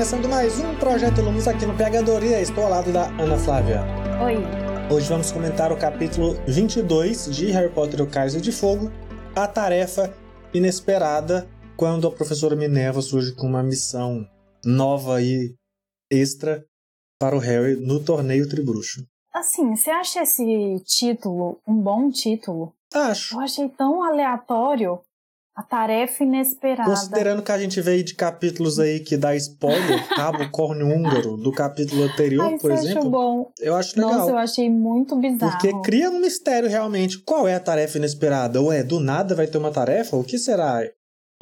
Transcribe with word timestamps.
Começando 0.00 0.30
mais 0.30 0.58
um 0.58 0.74
Projeto 0.76 1.20
Lumos 1.20 1.46
aqui 1.46 1.66
no 1.66 1.76
Pegadoria. 1.76 2.40
Estou 2.40 2.64
ao 2.64 2.70
lado 2.70 2.90
da 2.90 3.08
Ana 3.22 3.36
Flávia. 3.36 3.82
Oi. 4.24 4.36
Hoje 4.90 5.06
vamos 5.06 5.30
comentar 5.30 5.70
o 5.70 5.76
capítulo 5.76 6.40
22 6.48 7.26
de 7.36 7.50
Harry 7.50 7.70
Potter 7.70 8.00
e 8.00 8.02
o 8.04 8.10
Cálice 8.10 8.40
de 8.40 8.50
Fogo, 8.50 8.90
a 9.36 9.46
tarefa 9.46 10.10
inesperada 10.54 11.46
quando 11.76 12.08
a 12.08 12.10
professora 12.10 12.56
Minerva 12.56 13.02
surge 13.02 13.34
com 13.34 13.46
uma 13.46 13.62
missão 13.62 14.26
nova 14.64 15.20
e 15.20 15.54
extra 16.10 16.64
para 17.20 17.36
o 17.36 17.38
Harry 17.38 17.76
no 17.76 18.02
torneio 18.02 18.48
Tribruxo. 18.48 19.06
Assim, 19.34 19.76
você 19.76 19.90
acha 19.90 20.22
esse 20.22 20.82
título 20.86 21.60
um 21.68 21.76
bom 21.76 22.10
título? 22.10 22.72
Acho. 22.94 23.34
Eu 23.34 23.40
achei 23.40 23.68
tão 23.68 24.02
aleatório. 24.02 24.98
A 25.60 25.62
tarefa 25.62 26.24
inesperada. 26.24 26.88
Considerando 26.88 27.42
que 27.42 27.52
a 27.52 27.58
gente 27.58 27.82
veio 27.82 28.02
de 28.02 28.14
capítulos 28.14 28.80
aí 28.80 28.98
que 28.98 29.14
dá 29.14 29.36
spoiler, 29.36 30.08
Cabo 30.16 30.50
Córneo 30.50 30.86
Húngaro, 30.86 31.36
do 31.36 31.52
capítulo 31.52 32.04
anterior, 32.04 32.46
Ai, 32.46 32.58
por 32.58 32.70
exemplo, 32.70 33.00
achou 33.00 33.10
bom. 33.10 33.52
eu 33.60 33.76
acho 33.76 33.94
legal. 34.00 34.20
Nossa, 34.20 34.30
eu 34.30 34.38
achei 34.38 34.70
muito 34.70 35.14
bizarro. 35.16 35.52
Porque 35.52 35.70
cria 35.82 36.08
um 36.10 36.18
mistério 36.18 36.66
realmente. 36.66 37.18
Qual 37.18 37.46
é 37.46 37.54
a 37.54 37.60
tarefa 37.60 37.98
inesperada? 37.98 38.62
Ué, 38.62 38.82
do 38.82 38.98
nada 39.00 39.34
vai 39.34 39.46
ter 39.46 39.58
uma 39.58 39.70
tarefa? 39.70 40.16
O 40.16 40.24
que 40.24 40.38
será? 40.38 40.80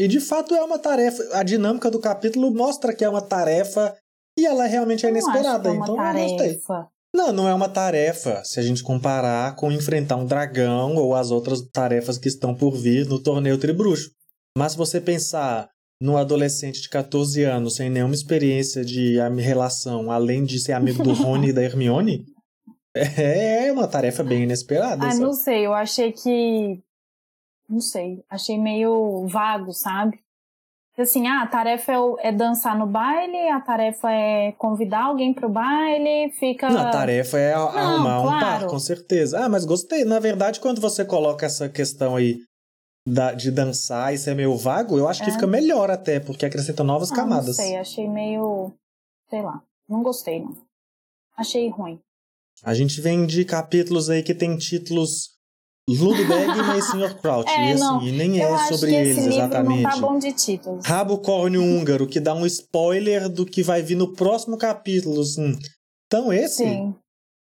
E 0.01 0.09
de 0.09 0.19
fato 0.19 0.53
é 0.53 0.65
uma 0.65 0.81
tarefa. 0.81 1.23
A 1.35 1.45
dinâmica 1.45 1.89
do 1.89 2.01
capítulo 2.01 2.53
mostra 2.53 2.93
que 2.93 3.05
é 3.05 3.09
uma 3.09 3.23
tarefa 3.23 3.97
e 4.37 4.45
ela 4.45 4.67
realmente 4.67 5.07
é 5.07 5.11
Eu 5.11 5.17
acho 5.17 5.29
inesperada. 5.29 5.63
que 5.63 5.69
é 5.69 5.79
uma 5.79 5.85
então 5.85 5.97
eu 5.97 6.29
gostei. 6.29 6.61
Não, 7.15 7.33
não 7.33 7.49
é 7.49 7.55
uma 7.55 7.69
tarefa 7.69 8.43
se 8.45 8.61
a 8.61 8.63
gente 8.63 8.83
comparar 8.83 9.57
com 9.57 9.73
enfrentar 9.73 10.17
um 10.17 10.27
dragão 10.27 10.95
ou 10.95 11.15
as 11.15 11.31
outras 11.31 11.63
tarefas 11.73 12.19
que 12.19 12.29
estão 12.29 12.55
por 12.55 12.73
vir 12.73 13.07
no 13.07 13.19
torneio 13.19 13.59
Tribruxo. 13.59 14.11
Mas 14.57 14.73
se 14.73 14.79
você 14.79 15.01
pensar 15.01 15.69
num 16.01 16.17
adolescente 16.17 16.83
de 16.83 16.89
14 16.89 17.43
anos 17.45 17.77
sem 17.77 17.91
nenhuma 17.91 18.15
experiência 18.15 18.85
de 18.85 19.17
relação, 19.41 20.11
além 20.11 20.45
de 20.45 20.61
ser 20.61 20.73
amigo 20.73 21.03
do 21.03 21.13
Rony 21.13 21.49
e 21.49 21.53
da 21.53 21.63
Hermione, 21.63 22.25
é 22.95 23.73
uma 23.73 23.89
tarefa 23.89 24.23
bem 24.23 24.43
inesperada. 24.43 25.07
Ah, 25.07 25.11
sabe? 25.11 25.23
não 25.23 25.33
sei, 25.33 25.67
eu 25.67 25.75
achei 25.75 26.13
que. 26.13 26.83
Não 27.69 27.81
sei, 27.81 28.23
achei 28.31 28.59
meio 28.59 29.27
vago, 29.27 29.73
sabe? 29.73 30.19
Assim, 30.99 31.29
ah, 31.29 31.43
a 31.43 31.47
tarefa 31.47 31.93
é, 31.93 32.29
é 32.29 32.33
dançar 32.33 32.77
no 32.77 32.87
baile, 32.87 33.49
a 33.51 33.61
tarefa 33.61 34.11
é 34.11 34.51
convidar 34.53 35.05
alguém 35.05 35.33
pro 35.33 35.49
baile, 35.49 36.33
fica. 36.33 36.69
Não, 36.69 36.81
a 36.89 36.91
tarefa 36.91 37.39
é 37.39 37.53
a- 37.55 37.59
arrumar 37.61 38.21
um 38.21 38.25
par, 38.27 38.39
claro. 38.41 38.67
com 38.67 38.79
certeza. 38.81 39.45
Ah, 39.45 39.49
mas 39.49 39.65
gostei. 39.65 40.05
Na 40.05 40.19
verdade, 40.19 40.59
quando 40.59 40.81
você 40.81 41.05
coloca 41.05 41.47
essa 41.47 41.69
questão 41.69 42.17
aí 42.17 42.39
da- 43.07 43.33
de 43.33 43.51
dançar 43.53 44.13
e 44.13 44.19
ser 44.19 44.35
meio 44.35 44.57
vago, 44.57 44.99
eu 44.99 45.07
acho 45.07 45.23
que 45.23 45.31
É. 45.31 45.33
fica 45.33 45.47
melhor 45.47 45.89
até, 45.89 46.19
porque 46.19 46.45
acrescenta 46.45 46.83
novas 46.83 47.13
Ah, 47.13 47.15
camadas. 47.17 47.47
Não 47.59 47.65
sei, 47.65 47.77
achei 47.77 48.09
meio. 48.09 48.73
Sei 49.31 49.41
lá. 49.41 49.63
Não 49.89 50.03
gostei, 50.03 50.41
não. 50.43 50.53
Achei 51.37 51.69
ruim. 51.71 52.01
A 52.65 52.75
gente 52.75 53.01
vem 53.01 53.25
de 53.25 53.45
capítulos 53.45 54.11
aí 54.11 54.23
que 54.23 54.35
tem 54.35 54.57
títulos 54.57 55.38
Ludwig 55.97 56.31
e 56.77 56.83
Sr. 56.83 57.21
Crouch. 57.21 57.49
É, 57.59 57.71
e, 57.71 57.73
assim, 57.73 57.83
não. 57.83 58.03
e 58.03 58.13
nem 58.13 58.41
é 58.41 58.59
sobre 58.69 58.95
eles 58.95 59.19
esse 59.19 59.29
livro 59.29 59.45
exatamente. 59.45 59.83
não 59.83 59.91
tá 59.91 59.97
bom 59.97 60.19
de 60.19 60.33
títulos. 60.33 60.85
Rabo 60.85 61.19
Córneo 61.19 61.63
Húngaro, 61.65 62.07
que 62.07 62.21
dá 62.21 62.35
um 62.35 62.45
spoiler 62.47 63.29
do 63.29 63.47
que 63.47 63.63
vai 63.63 63.83
vir 63.83 63.97
no 63.97 64.13
próximo 64.15 64.59
capítulo. 64.59 65.21
Assim. 65.21 65.59
Então, 66.07 66.33
esse 66.33 66.65
Sim, 66.65 66.95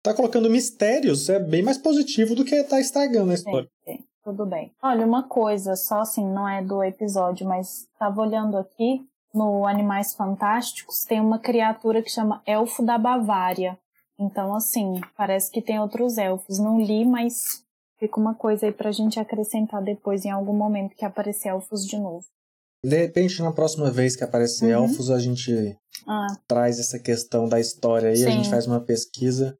tá 0.04 0.14
colocando 0.14 0.50
mistérios, 0.50 1.30
é 1.30 1.40
bem 1.40 1.62
mais 1.62 1.78
positivo 1.78 2.36
do 2.36 2.46
que 2.46 2.64
tá 2.64 2.80
estragando 2.80 3.32
a 3.32 3.36
história. 3.36 3.68
sim, 3.86 3.98
sim. 3.98 4.04
Tudo 4.24 4.46
bem. 4.46 4.72
Olha, 4.84 5.06
uma 5.06 5.24
coisa, 5.24 5.76
só 5.76 6.02
assim, 6.02 6.24
não 6.24 6.48
é 6.48 6.64
do 6.64 6.84
episódio, 6.84 7.48
mas 7.48 7.88
tava 7.98 8.22
olhando 8.22 8.56
aqui 8.56 9.02
no 9.34 9.66
Animais 9.66 10.14
Fantásticos, 10.14 11.04
tem 11.06 11.20
uma 11.20 11.40
criatura 11.40 12.04
que 12.04 12.12
chama 12.12 12.42
Elfo 12.46 12.84
da 12.84 12.98
Bavária. 12.98 13.80
Então, 14.20 14.54
assim, 14.54 15.02
parece 15.18 15.50
que 15.50 15.62
tem 15.62 15.80
outros 15.80 16.20
elfos. 16.20 16.60
Não 16.60 16.80
li, 16.80 17.04
mas 17.04 17.64
fica 18.02 18.20
uma 18.20 18.34
coisa 18.34 18.66
aí 18.66 18.72
pra 18.74 18.92
gente 18.92 19.20
acrescentar 19.20 19.84
depois 19.84 20.26
em 20.26 20.32
algum 20.32 20.54
momento 20.58 20.96
que 20.96 21.06
aparecer 21.06 21.50
elfos 21.50 21.86
de 21.86 21.98
novo. 22.00 22.26
De 22.84 22.98
repente, 22.98 23.40
na 23.44 23.52
próxima 23.54 23.92
vez 23.92 24.16
que 24.16 24.24
aparecer 24.24 24.76
Uhum. 24.76 24.86
elfos, 24.86 25.12
a 25.12 25.20
gente 25.20 25.78
Ah, 26.08 26.26
traz 26.48 26.80
essa 26.80 26.98
questão 26.98 27.48
da 27.48 27.60
história 27.60 28.10
aí, 28.10 28.24
a 28.26 28.32
Sim. 28.32 28.38
gente 28.38 28.50
faz 28.50 28.66
uma 28.66 28.82
pesquisa 28.84 29.56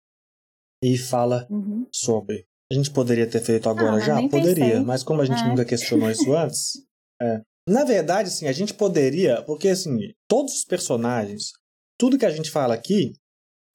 e 0.84 0.98
fala 0.98 1.46
uhum. 1.52 1.86
sobre. 1.94 2.48
A 2.72 2.74
gente 2.74 2.90
poderia 2.90 3.30
ter 3.30 3.42
feito 3.42 3.70
agora 3.70 3.98
Ah, 3.98 4.00
já? 4.00 4.16
Poderia, 4.28 4.56
pensei. 4.66 4.80
mas 4.80 5.04
como 5.04 5.22
a 5.22 5.26
gente 5.26 5.44
É. 5.44 5.48
nunca 5.48 5.64
questionou 5.64 6.10
isso 6.10 6.34
antes, 6.36 6.82
é. 7.22 7.42
Na 7.70 7.84
verdade, 7.84 8.30
assim, 8.30 8.48
a 8.48 8.52
gente 8.52 8.74
poderia, 8.74 9.44
porque 9.44 9.68
assim, 9.70 10.00
todos 10.28 10.56
os 10.56 10.66
personagens, 10.66 11.52
tudo 12.00 12.18
que 12.18 12.26
a 12.26 12.32
gente 12.32 12.50
fala 12.50 12.74
aqui, 12.74 13.14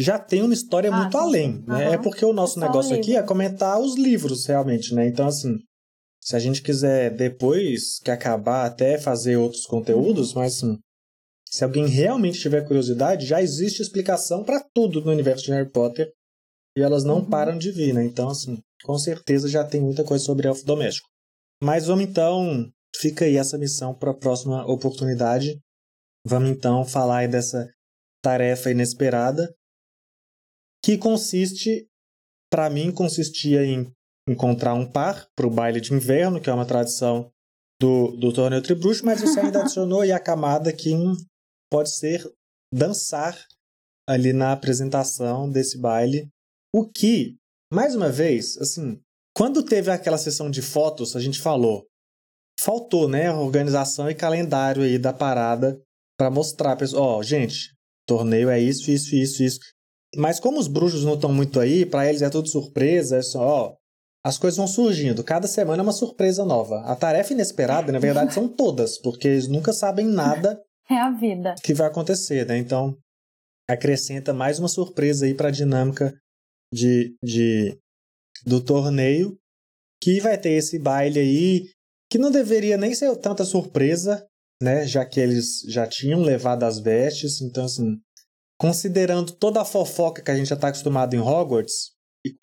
já 0.00 0.18
tem 0.18 0.42
uma 0.42 0.52
história 0.54 0.90
Ah, 0.92 0.96
muito 0.96 1.12
sim, 1.16 1.24
além, 1.24 1.64
né? 1.66 1.84
Aham. 1.86 1.94
É 1.94 1.98
porque 1.98 2.24
o 2.24 2.32
nosso 2.32 2.58
É 2.58 2.62
negócio 2.62 2.94
aqui 2.96 3.16
é 3.16 3.22
comentar 3.22 3.78
os 3.80 3.96
livros, 3.96 4.46
realmente, 4.46 4.94
né? 4.94 5.06
Então, 5.06 5.26
assim, 5.26 5.56
se 6.20 6.36
a 6.36 6.38
gente 6.38 6.62
quiser 6.62 7.14
depois 7.14 7.98
que 8.00 8.10
acabar 8.10 8.66
até 8.66 8.98
fazer 8.98 9.36
outros 9.36 9.64
conteúdos, 9.66 10.34
Uhum. 10.34 10.40
mas 10.40 10.56
assim, 10.56 10.78
se 11.48 11.64
alguém 11.64 11.86
realmente 11.86 12.40
tiver 12.40 12.66
curiosidade, 12.66 13.24
já 13.26 13.40
existe 13.40 13.80
explicação 13.80 14.44
para 14.44 14.62
tudo 14.74 15.00
no 15.00 15.10
universo 15.12 15.44
de 15.44 15.52
Harry 15.52 15.70
Potter 15.70 16.10
e 16.76 16.82
elas 16.82 17.04
não 17.04 17.20
Uhum. 17.20 17.30
param 17.30 17.56
de 17.56 17.70
vir, 17.70 17.94
né? 17.94 18.04
Então, 18.04 18.28
assim, 18.28 18.58
com 18.84 18.98
certeza 18.98 19.48
já 19.48 19.64
tem 19.64 19.80
muita 19.80 20.04
coisa 20.04 20.22
sobre 20.24 20.46
elfo 20.46 20.64
doméstico. 20.66 21.08
Mas 21.62 21.86
vamos 21.86 22.04
então, 22.04 22.68
fica 23.00 23.24
aí 23.24 23.36
essa 23.38 23.56
missão 23.56 23.94
para 23.94 24.10
a 24.10 24.14
próxima 24.16 24.66
oportunidade. 24.70 25.58
Vamos 26.26 26.50
então 26.50 26.84
falar 26.84 27.18
aí 27.18 27.28
dessa 27.28 27.66
tarefa 28.22 28.70
inesperada 28.70 29.48
que 30.86 30.96
consiste, 30.96 31.88
para 32.48 32.70
mim, 32.70 32.92
consistia 32.92 33.66
em 33.66 33.92
encontrar 34.28 34.72
um 34.74 34.88
par 34.88 35.26
para 35.34 35.44
o 35.44 35.50
baile 35.50 35.80
de 35.80 35.92
inverno, 35.92 36.40
que 36.40 36.48
é 36.48 36.52
uma 36.52 36.64
tradição 36.64 37.28
do, 37.80 38.12
do 38.12 38.32
torneio 38.32 38.62
Tribruxo, 38.62 39.04
mas 39.04 39.20
você 39.20 39.40
ainda 39.40 39.62
adicionou 39.62 40.02
aí 40.02 40.12
a 40.12 40.20
camada 40.20 40.72
que 40.72 40.94
hum, 40.94 41.12
pode 41.68 41.90
ser 41.90 42.24
dançar 42.72 43.36
ali 44.08 44.32
na 44.32 44.52
apresentação 44.52 45.50
desse 45.50 45.76
baile. 45.76 46.28
O 46.72 46.88
que, 46.88 47.34
mais 47.72 47.96
uma 47.96 48.08
vez, 48.08 48.56
assim, 48.58 49.00
quando 49.36 49.64
teve 49.64 49.90
aquela 49.90 50.18
sessão 50.18 50.48
de 50.48 50.62
fotos, 50.62 51.16
a 51.16 51.20
gente 51.20 51.40
falou, 51.40 51.84
faltou, 52.60 53.08
né, 53.08 53.28
organização 53.32 54.08
e 54.08 54.14
calendário 54.14 54.84
aí 54.84 55.00
da 55.00 55.12
parada 55.12 55.82
para 56.16 56.30
mostrar, 56.30 56.78
ó, 56.94 57.20
gente, 57.24 57.74
torneio 58.06 58.48
é 58.48 58.60
isso, 58.60 58.88
isso, 58.88 59.16
isso, 59.16 59.42
isso. 59.42 59.58
Mas 60.14 60.38
como 60.38 60.58
os 60.58 60.68
bruxos 60.68 61.04
não 61.04 61.14
estão 61.14 61.32
muito 61.32 61.58
aí, 61.58 61.84
para 61.84 62.08
eles 62.08 62.22
é 62.22 62.30
tudo 62.30 62.48
surpresa, 62.48 63.16
é 63.16 63.22
só, 63.22 63.40
ó, 63.40 63.76
as 64.24 64.38
coisas 64.38 64.56
vão 64.56 64.66
surgindo. 64.66 65.22
Cada 65.22 65.46
semana 65.46 65.82
é 65.82 65.84
uma 65.84 65.92
surpresa 65.92 66.44
nova. 66.44 66.80
A 66.80 66.96
tarefa 66.96 67.32
inesperada, 67.32 67.92
na 67.92 67.98
verdade, 67.98 68.34
são 68.34 68.48
todas, 68.48 68.98
porque 68.98 69.28
eles 69.28 69.48
nunca 69.48 69.72
sabem 69.72 70.06
nada 70.06 70.60
É 70.90 70.96
a 70.96 71.10
vida. 71.10 71.54
que 71.62 71.74
vai 71.74 71.88
acontecer, 71.88 72.46
né? 72.46 72.56
Então, 72.58 72.96
acrescenta 73.68 74.32
mais 74.32 74.58
uma 74.58 74.68
surpresa 74.68 75.26
aí 75.26 75.34
para 75.34 75.48
a 75.48 75.52
dinâmica 75.52 76.14
de, 76.72 77.16
de, 77.22 77.76
do 78.44 78.60
torneio, 78.60 79.36
que 80.00 80.20
vai 80.20 80.38
ter 80.38 80.50
esse 80.50 80.78
baile 80.78 81.18
aí, 81.18 81.64
que 82.10 82.18
não 82.18 82.30
deveria 82.30 82.76
nem 82.76 82.94
ser 82.94 83.14
tanta 83.16 83.44
surpresa, 83.44 84.24
né? 84.62 84.86
Já 84.86 85.04
que 85.04 85.18
eles 85.18 85.60
já 85.68 85.86
tinham 85.86 86.22
levado 86.22 86.62
as 86.62 86.78
vestes, 86.78 87.40
então, 87.40 87.64
assim, 87.64 87.96
considerando 88.58 89.32
toda 89.32 89.60
a 89.60 89.64
fofoca 89.64 90.22
que 90.22 90.30
a 90.30 90.36
gente 90.36 90.48
já 90.48 90.54
está 90.54 90.68
acostumado 90.68 91.14
em 91.14 91.20
Hogwarts 91.20 91.92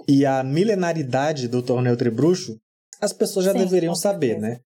e, 0.07 0.25
a 0.25 0.43
milenaridade 0.43 1.47
do 1.47 1.61
torneio 1.61 1.97
Tribruxo, 1.97 2.57
as 3.01 3.11
pessoas 3.11 3.45
já 3.45 3.51
Sim, 3.51 3.59
deveriam 3.59 3.95
saber, 3.95 4.39
né? 4.39 4.59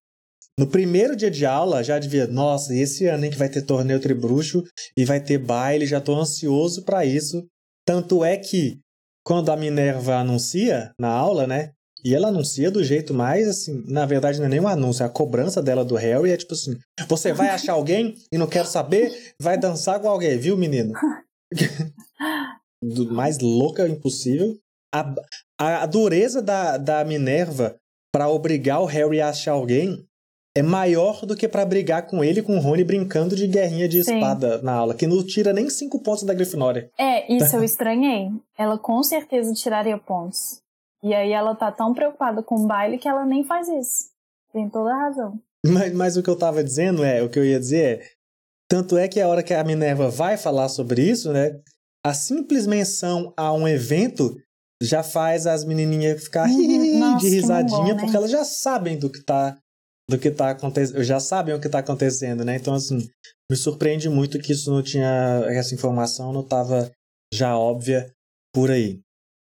No 0.60 0.68
primeiro 0.68 1.16
dia 1.16 1.30
de 1.30 1.46
aula, 1.46 1.84
já 1.84 2.00
devia, 2.00 2.28
nossa, 2.28 2.74
esse 2.76 3.06
ano 3.06 3.26
hein, 3.26 3.32
que 3.32 3.38
vai 3.38 3.50
ter 3.50 3.62
torneio 3.62 4.00
Tribruxo 4.00 4.64
e 4.96 5.06
vai 5.06 5.20
ter 5.20 5.38
baile, 5.38 5.86
já 5.86 6.02
tô 6.02 6.16
ansioso 6.16 6.84
para 6.84 7.06
isso. 7.06 7.46
Tanto 7.86 8.24
é 8.24 8.38
que, 8.38 8.80
quando 9.24 9.52
a 9.52 9.58
Minerva 9.58 10.16
anuncia 10.18 10.92
na 11.00 11.10
aula, 11.10 11.46
né? 11.46 11.72
E 12.04 12.14
ela 12.14 12.28
anuncia 12.28 12.70
do 12.70 12.84
jeito 12.84 13.14
mais 13.14 13.48
assim, 13.48 13.84
na 13.88 14.06
verdade 14.06 14.38
não 14.40 14.46
é 14.46 14.50
nem 14.50 14.60
um 14.60 14.68
anúncio, 14.68 15.04
é 15.04 15.06
a 15.06 15.10
cobrança 15.10 15.62
dela 15.62 15.84
do 15.84 15.96
Harry 15.96 16.32
é 16.32 16.38
tipo 16.38 16.54
assim: 16.54 16.78
você 17.08 17.34
vai 17.34 17.50
achar 17.50 17.74
alguém 17.74 18.16
e 18.32 18.38
não 18.38 18.48
quero 18.48 18.68
saber, 18.68 19.34
vai 19.42 19.58
dançar 19.58 20.00
com 20.00 20.08
alguém, 20.08 20.38
viu, 20.38 20.56
menino? 20.56 20.94
do 22.82 23.14
mais 23.14 23.40
louca 23.40 23.88
impossível. 23.88 24.58
A, 24.94 25.14
a, 25.60 25.84
a 25.84 25.86
dureza 25.86 26.42
da, 26.42 26.78
da 26.78 27.04
Minerva 27.04 27.76
para 28.12 28.30
obrigar 28.30 28.82
o 28.82 28.86
Harry 28.86 29.22
a 29.22 29.30
achar 29.30 29.52
alguém 29.52 30.08
é 30.56 30.64
maior 30.64 31.24
do 31.24 31.36
que 31.36 31.48
para 31.48 31.66
brigar 31.66 32.08
com 32.08 32.24
ele 32.24 32.42
com 32.42 32.58
o 32.58 32.60
Rony 32.60 32.84
brincando 32.84 33.36
de 33.36 33.46
guerrinha 33.46 33.88
de 33.88 34.04
Sim. 34.04 34.16
espada 34.16 34.60
na 34.64 34.74
aula, 34.74 34.96
que 34.96 35.06
não 35.06 35.24
tira 35.24 35.54
nem 35.54 35.70
cinco 35.70 36.02
pontos 36.02 36.24
da 36.24 36.34
Grifinória. 36.34 36.90
É, 36.98 37.32
isso 37.32 37.56
eu 37.56 37.62
estranhei. 37.64 38.32
Ela 38.58 38.78
com 38.78 39.04
certeza 39.04 39.54
tiraria 39.54 39.98
pontos. 40.00 40.62
E 41.04 41.14
aí 41.14 41.32
ela 41.32 41.54
tá 41.54 41.72
tão 41.72 41.94
preocupada 41.94 42.42
com 42.42 42.56
o 42.56 42.66
baile 42.66 42.98
que 42.98 43.08
ela 43.08 43.24
nem 43.24 43.44
faz 43.44 43.68
isso. 43.68 44.10
Tem 44.52 44.68
toda 44.68 44.92
a 44.92 44.98
razão. 44.98 45.40
Mas, 45.64 45.94
mas 45.94 46.18
o 46.18 46.24
que 46.24 46.30
eu 46.30 46.36
tava 46.36 46.64
dizendo 46.64 47.04
é, 47.04 47.22
o 47.22 47.30
que 47.30 47.38
eu 47.38 47.46
ia 47.46 47.60
dizer 47.60 48.00
é, 48.00 48.10
tanto 48.70 48.98
é 48.98 49.08
que 49.08 49.20
a 49.20 49.28
hora 49.28 49.44
que 49.44 49.54
a 49.54 49.64
Minerva 49.64 50.10
vai 50.10 50.38
falar 50.38 50.70
sobre 50.70 51.02
isso, 51.02 51.32
né, 51.32 51.60
a 52.06 52.14
simples 52.14 52.68
menção 52.68 53.34
a 53.36 53.54
um 53.54 53.68
evento 53.68 54.36
já 54.82 55.04
faz 55.04 55.48
as 55.48 55.64
menininhas 55.64 56.24
ficar 56.24 56.48
uhum. 56.48 57.00
Nossa, 57.00 57.26
de 57.26 57.30
risadinha, 57.34 57.80
bom, 57.80 57.96
né? 57.96 58.00
porque 58.00 58.16
elas 58.16 58.32
já 58.32 58.44
sabem 58.44 58.98
do 58.98 59.10
que 59.10 59.24
tá 59.24 59.58
do 60.10 60.18
que 60.18 60.32
tá 60.32 60.52
acontecendo, 60.52 61.04
já 61.04 61.20
sabem 61.20 61.54
o 61.54 61.60
que 61.60 61.68
tá 61.68 61.80
acontecendo, 61.80 62.46
né? 62.46 62.56
Então 62.56 62.74
assim, 62.74 63.10
me 63.52 63.58
surpreende 63.58 64.08
muito 64.08 64.40
que 64.40 64.54
isso 64.54 64.72
não 64.72 64.82
tinha 64.82 65.44
essa 65.50 65.76
informação 65.76 66.32
não 66.32 66.44
tava 66.44 66.90
já 67.34 67.58
óbvia 67.58 68.10
por 68.54 68.72
aí. 68.72 69.02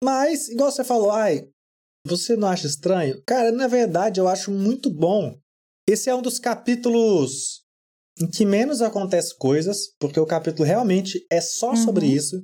Mas, 0.03 0.49
igual 0.49 0.71
você 0.71 0.83
falou, 0.83 1.11
ai, 1.11 1.49
você 2.07 2.37
não 2.37 2.49
acha 2.49 2.67
estranho? 2.67 3.23
Cara, 3.27 3.53
na 3.53 3.67
verdade, 3.67 4.19
eu 4.19 4.27
acho 4.27 4.51
muito 4.51 4.91
bom. 4.91 5.39
Esse 5.89 6.09
é 6.09 6.15
um 6.15 6.23
dos 6.23 6.39
capítulos 6.39 7.63
em 8.21 8.27
que 8.27 8.45
menos 8.45 8.83
acontece 8.83 9.37
coisas, 9.37 9.89
porque 9.99 10.21
o 10.21 10.27
capítulo 10.27 10.67
realmente 10.67 11.25
é 11.31 11.41
só 11.41 11.71
uhum. 11.71 11.77
sobre 11.77 12.07
isso. 12.07 12.43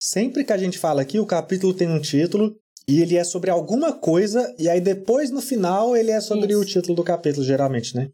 Sempre 0.00 0.44
que 0.44 0.52
a 0.52 0.58
gente 0.58 0.78
fala 0.78 1.02
aqui, 1.02 1.18
o 1.18 1.26
capítulo 1.26 1.74
tem 1.74 1.88
um 1.88 2.00
título 2.00 2.56
e 2.88 3.02
ele 3.02 3.16
é 3.16 3.24
sobre 3.24 3.50
alguma 3.50 3.92
coisa, 3.92 4.54
e 4.58 4.68
aí 4.68 4.80
depois 4.80 5.30
no 5.30 5.42
final 5.42 5.96
ele 5.96 6.10
é 6.10 6.20
sobre 6.20 6.52
isso. 6.52 6.60
o 6.60 6.64
título 6.64 6.94
do 6.94 7.04
capítulo, 7.04 7.44
geralmente, 7.44 7.94
né? 7.94 8.08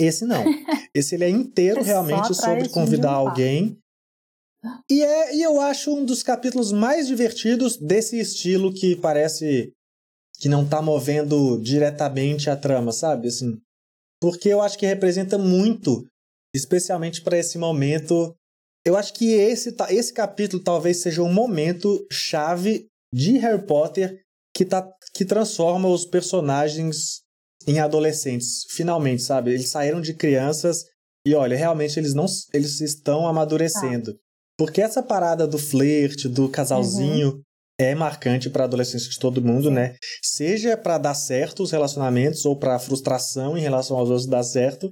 Esse 0.00 0.24
não. 0.24 0.44
Esse 0.94 1.14
ele 1.16 1.24
é 1.24 1.28
inteiro 1.28 1.80
é 1.80 1.82
realmente 1.82 2.34
sobre 2.34 2.68
convidar 2.68 3.12
alguém 3.12 3.78
e, 4.90 5.02
é, 5.02 5.36
e 5.36 5.42
eu 5.42 5.60
acho 5.60 5.94
um 5.94 6.04
dos 6.04 6.22
capítulos 6.22 6.72
mais 6.72 7.06
divertidos 7.06 7.76
desse 7.76 8.18
estilo 8.18 8.72
que 8.72 8.96
parece 8.96 9.72
que 10.38 10.48
não 10.48 10.66
tá 10.66 10.80
movendo 10.80 11.58
diretamente 11.60 12.50
a 12.50 12.56
trama, 12.56 12.92
sabe? 12.92 13.28
Assim, 13.28 13.58
porque 14.20 14.48
eu 14.48 14.60
acho 14.60 14.78
que 14.78 14.86
representa 14.86 15.38
muito, 15.38 16.06
especialmente 16.54 17.20
para 17.20 17.38
esse 17.38 17.58
momento. 17.58 18.34
Eu 18.86 18.96
acho 18.96 19.12
que 19.14 19.32
esse, 19.32 19.74
esse 19.90 20.12
capítulo 20.12 20.62
talvez 20.62 20.98
seja 20.98 21.22
um 21.22 21.32
momento 21.32 22.06
chave 22.12 22.86
de 23.12 23.38
Harry 23.38 23.66
Potter 23.66 24.20
que, 24.54 24.64
tá, 24.64 24.88
que 25.12 25.24
transforma 25.24 25.88
os 25.88 26.04
personagens 26.04 27.22
em 27.66 27.80
adolescentes, 27.80 28.64
finalmente, 28.70 29.22
sabe? 29.22 29.52
Eles 29.52 29.70
saíram 29.70 30.00
de 30.00 30.14
crianças 30.14 30.84
e 31.26 31.34
olha, 31.34 31.56
realmente 31.56 31.98
eles 31.98 32.14
não 32.14 32.26
eles 32.52 32.80
estão 32.80 33.26
amadurecendo. 33.26 34.10
Ah. 34.10 34.24
Porque 34.58 34.80
essa 34.80 35.02
parada 35.02 35.46
do 35.46 35.58
flerte, 35.58 36.28
do 36.28 36.48
casalzinho, 36.48 37.28
uhum. 37.32 37.42
é 37.80 37.94
marcante 37.94 38.50
para 38.50 38.64
a 38.64 38.66
adolescência 38.66 39.10
de 39.10 39.18
todo 39.18 39.42
mundo, 39.42 39.68
Sim. 39.68 39.74
né? 39.74 39.96
Seja 40.22 40.76
para 40.76 40.98
dar 40.98 41.14
certo 41.14 41.62
os 41.62 41.72
relacionamentos 41.72 42.44
ou 42.44 42.56
para 42.56 42.78
frustração 42.78 43.56
em 43.56 43.62
relação 43.62 43.96
aos 43.96 44.10
outros 44.10 44.28
dar 44.28 44.44
certo, 44.44 44.90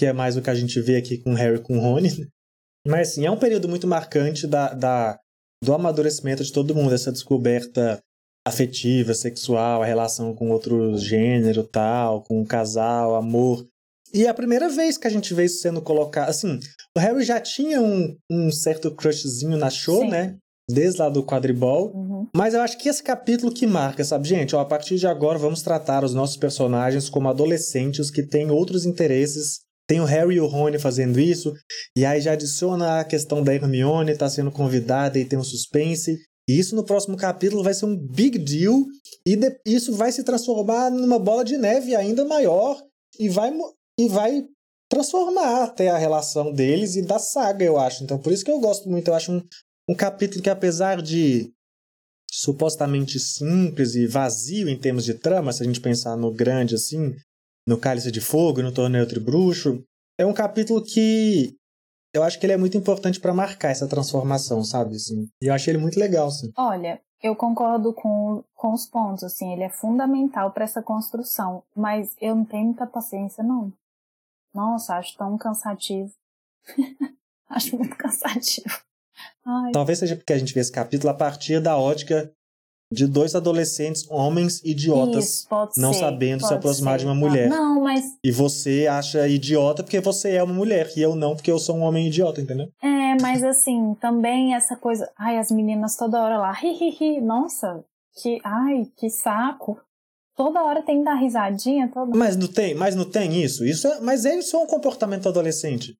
que 0.00 0.06
é 0.06 0.14
mais 0.14 0.34
o 0.34 0.40
que 0.40 0.48
a 0.48 0.54
gente 0.54 0.80
vê 0.80 0.96
aqui 0.96 1.18
com 1.18 1.34
Harry 1.34 1.56
e 1.56 1.62
com 1.62 1.78
Rony. 1.78 2.20
Né? 2.20 2.26
Mas 2.88 3.08
sim, 3.08 3.26
é 3.26 3.30
um 3.30 3.36
período 3.36 3.68
muito 3.68 3.86
marcante 3.86 4.46
da, 4.46 4.72
da, 4.72 5.18
do 5.62 5.74
amadurecimento 5.74 6.42
de 6.42 6.50
todo 6.50 6.74
mundo, 6.74 6.94
essa 6.94 7.12
descoberta 7.12 8.00
afetiva, 8.48 9.12
sexual, 9.12 9.82
a 9.82 9.84
relação 9.84 10.34
com 10.34 10.48
outro 10.48 10.96
gênero, 10.96 11.62
tal, 11.64 12.22
com 12.22 12.40
o 12.40 12.46
casal, 12.46 13.14
amor. 13.14 13.68
E 14.14 14.24
é 14.24 14.30
a 14.30 14.34
primeira 14.34 14.70
vez 14.70 14.96
que 14.96 15.06
a 15.06 15.10
gente 15.10 15.34
vê 15.34 15.44
isso 15.44 15.60
sendo 15.60 15.82
colocado. 15.82 16.30
Assim, 16.30 16.58
o 16.96 16.98
Harry 16.98 17.22
já 17.22 17.38
tinha 17.38 17.82
um, 17.82 18.16
um 18.30 18.50
certo 18.50 18.90
crushzinho 18.94 19.58
na 19.58 19.68
show, 19.68 20.00
Sim. 20.00 20.08
né? 20.08 20.38
Desde 20.66 20.98
lá 20.98 21.10
do 21.10 21.22
quadribol. 21.22 21.94
Uhum. 21.94 22.26
Mas 22.34 22.54
eu 22.54 22.62
acho 22.62 22.78
que 22.78 22.88
esse 22.88 23.02
capítulo 23.02 23.52
que 23.52 23.66
marca, 23.66 24.02
sabe, 24.02 24.26
gente? 24.26 24.56
Ó, 24.56 24.60
a 24.60 24.64
partir 24.64 24.96
de 24.96 25.06
agora 25.06 25.38
vamos 25.38 25.60
tratar 25.60 26.04
os 26.04 26.14
nossos 26.14 26.38
personagens 26.38 27.10
como 27.10 27.28
adolescentes 27.28 28.10
que 28.10 28.22
têm 28.22 28.50
outros 28.50 28.86
interesses. 28.86 29.68
Tem 29.90 30.00
o 30.00 30.04
Harry 30.04 30.36
e 30.36 30.40
o 30.40 30.46
Rony 30.46 30.78
fazendo 30.78 31.18
isso. 31.18 31.52
E 31.96 32.06
aí 32.06 32.20
já 32.20 32.34
adiciona 32.34 33.00
a 33.00 33.04
questão 33.04 33.42
da 33.42 33.52
Hermione 33.52 34.16
tá 34.16 34.30
sendo 34.30 34.52
convidada 34.52 35.18
e 35.18 35.24
tem 35.24 35.36
um 35.36 35.42
suspense. 35.42 36.16
E 36.48 36.56
isso 36.56 36.76
no 36.76 36.84
próximo 36.84 37.16
capítulo 37.16 37.64
vai 37.64 37.74
ser 37.74 37.86
um 37.86 37.96
big 37.96 38.38
deal. 38.38 38.84
E 39.26 39.36
isso 39.66 39.92
vai 39.96 40.12
se 40.12 40.22
transformar 40.22 40.90
numa 40.90 41.18
bola 41.18 41.44
de 41.44 41.58
neve 41.58 41.96
ainda 41.96 42.24
maior. 42.24 42.80
E 43.18 43.28
vai 43.28 43.52
e 43.98 44.08
vai 44.08 44.44
transformar 44.88 45.64
até 45.64 45.88
a 45.88 45.98
relação 45.98 46.52
deles 46.52 46.94
e 46.94 47.02
da 47.02 47.18
saga, 47.18 47.64
eu 47.64 47.76
acho. 47.76 48.04
Então, 48.04 48.16
por 48.16 48.32
isso 48.32 48.44
que 48.44 48.50
eu 48.52 48.60
gosto 48.60 48.88
muito. 48.88 49.08
Eu 49.08 49.14
acho 49.14 49.32
um, 49.32 49.42
um 49.88 49.94
capítulo 49.96 50.40
que, 50.40 50.50
apesar 50.50 51.02
de 51.02 51.50
supostamente 52.30 53.18
simples 53.18 53.96
e 53.96 54.06
vazio 54.06 54.68
em 54.68 54.78
termos 54.78 55.04
de 55.04 55.14
trama, 55.14 55.52
se 55.52 55.64
a 55.64 55.66
gente 55.66 55.80
pensar 55.80 56.16
no 56.16 56.32
grande 56.32 56.76
assim, 56.76 57.12
no 57.66 57.78
Cálice 57.78 58.10
de 58.10 58.20
Fogo, 58.20 58.62
no 58.62 58.72
Torneio 58.72 59.06
Bruxo, 59.20 59.84
é 60.18 60.26
um 60.26 60.32
capítulo 60.32 60.82
que 60.82 61.56
eu 62.12 62.22
acho 62.22 62.38
que 62.38 62.46
ele 62.46 62.52
é 62.52 62.56
muito 62.56 62.76
importante 62.76 63.20
para 63.20 63.32
marcar 63.32 63.70
essa 63.70 63.88
transformação, 63.88 64.64
sabe? 64.64 64.96
Assim. 64.96 65.28
E 65.42 65.46
eu 65.46 65.54
achei 65.54 65.72
ele 65.72 65.82
muito 65.82 65.98
legal, 65.98 66.28
assim. 66.28 66.50
Olha, 66.56 67.00
eu 67.22 67.36
concordo 67.36 67.92
com, 67.92 68.42
com 68.54 68.72
os 68.72 68.86
pontos, 68.86 69.22
assim, 69.22 69.52
ele 69.52 69.62
é 69.62 69.70
fundamental 69.70 70.50
para 70.52 70.64
essa 70.64 70.82
construção, 70.82 71.62
mas 71.76 72.16
eu 72.20 72.34
não 72.34 72.44
tenho 72.44 72.66
muita 72.66 72.86
paciência, 72.86 73.44
não. 73.44 73.72
Nossa, 74.52 74.96
acho 74.96 75.16
tão 75.16 75.38
cansativo. 75.38 76.12
acho 77.48 77.76
muito 77.76 77.96
cansativo. 77.96 78.74
Ai. 79.44 79.72
Talvez 79.72 79.98
seja 79.98 80.16
porque 80.16 80.32
a 80.32 80.38
gente 80.38 80.54
vê 80.54 80.60
esse 80.60 80.72
capítulo 80.72 81.10
a 81.10 81.14
partir 81.14 81.60
da 81.60 81.76
ótica 81.76 82.32
de 82.92 83.06
dois 83.06 83.34
adolescentes, 83.34 84.04
homens 84.10 84.60
idiotas, 84.64 85.24
Isso, 85.24 85.48
não 85.76 85.92
ser, 85.92 86.00
sabendo 86.00 86.46
se 86.46 86.52
aproximar 86.52 86.98
ser. 86.98 87.04
de 87.04 87.10
uma 87.10 87.14
mulher. 87.14 87.48
Não, 87.48 87.82
mas. 87.82 88.04
E 88.24 88.32
você 88.32 88.86
acha 88.88 89.28
idiota 89.28 89.82
porque 89.82 90.00
você 90.00 90.32
é 90.32 90.42
uma 90.42 90.54
mulher, 90.54 90.90
e 90.96 91.00
eu 91.02 91.14
não 91.14 91.36
porque 91.36 91.50
eu 91.50 91.58
sou 91.58 91.76
um 91.76 91.82
homem 91.82 92.08
idiota, 92.08 92.40
entendeu? 92.40 92.68
É, 92.82 93.16
mas 93.20 93.44
assim, 93.44 93.94
também 94.00 94.54
essa 94.54 94.76
coisa. 94.76 95.08
Ai, 95.16 95.38
as 95.38 95.50
meninas 95.50 95.96
toda 95.96 96.20
hora 96.20 96.38
lá, 96.38 96.52
hi, 96.52 96.68
hi, 96.68 96.96
hi. 97.00 97.20
Nossa, 97.20 97.84
que. 98.20 98.40
Ai, 98.44 98.86
que 98.96 99.08
saco 99.08 99.78
toda 100.40 100.62
hora 100.62 100.80
tem 100.80 101.00
que 101.00 101.04
dar 101.04 101.16
risadinha. 101.16 101.90
Toda... 101.92 102.16
Mas 102.16 102.34
não 102.34 102.48
tem, 102.48 102.74
mas 102.74 102.96
não 102.96 103.04
tem 103.04 103.42
isso. 103.42 103.62
isso 103.62 103.86
é, 103.86 104.00
mas 104.00 104.24
é 104.24 104.36
isso 104.36 104.56
é 104.56 104.58
um 104.58 104.66
comportamento 104.66 105.28
adolescente. 105.28 105.98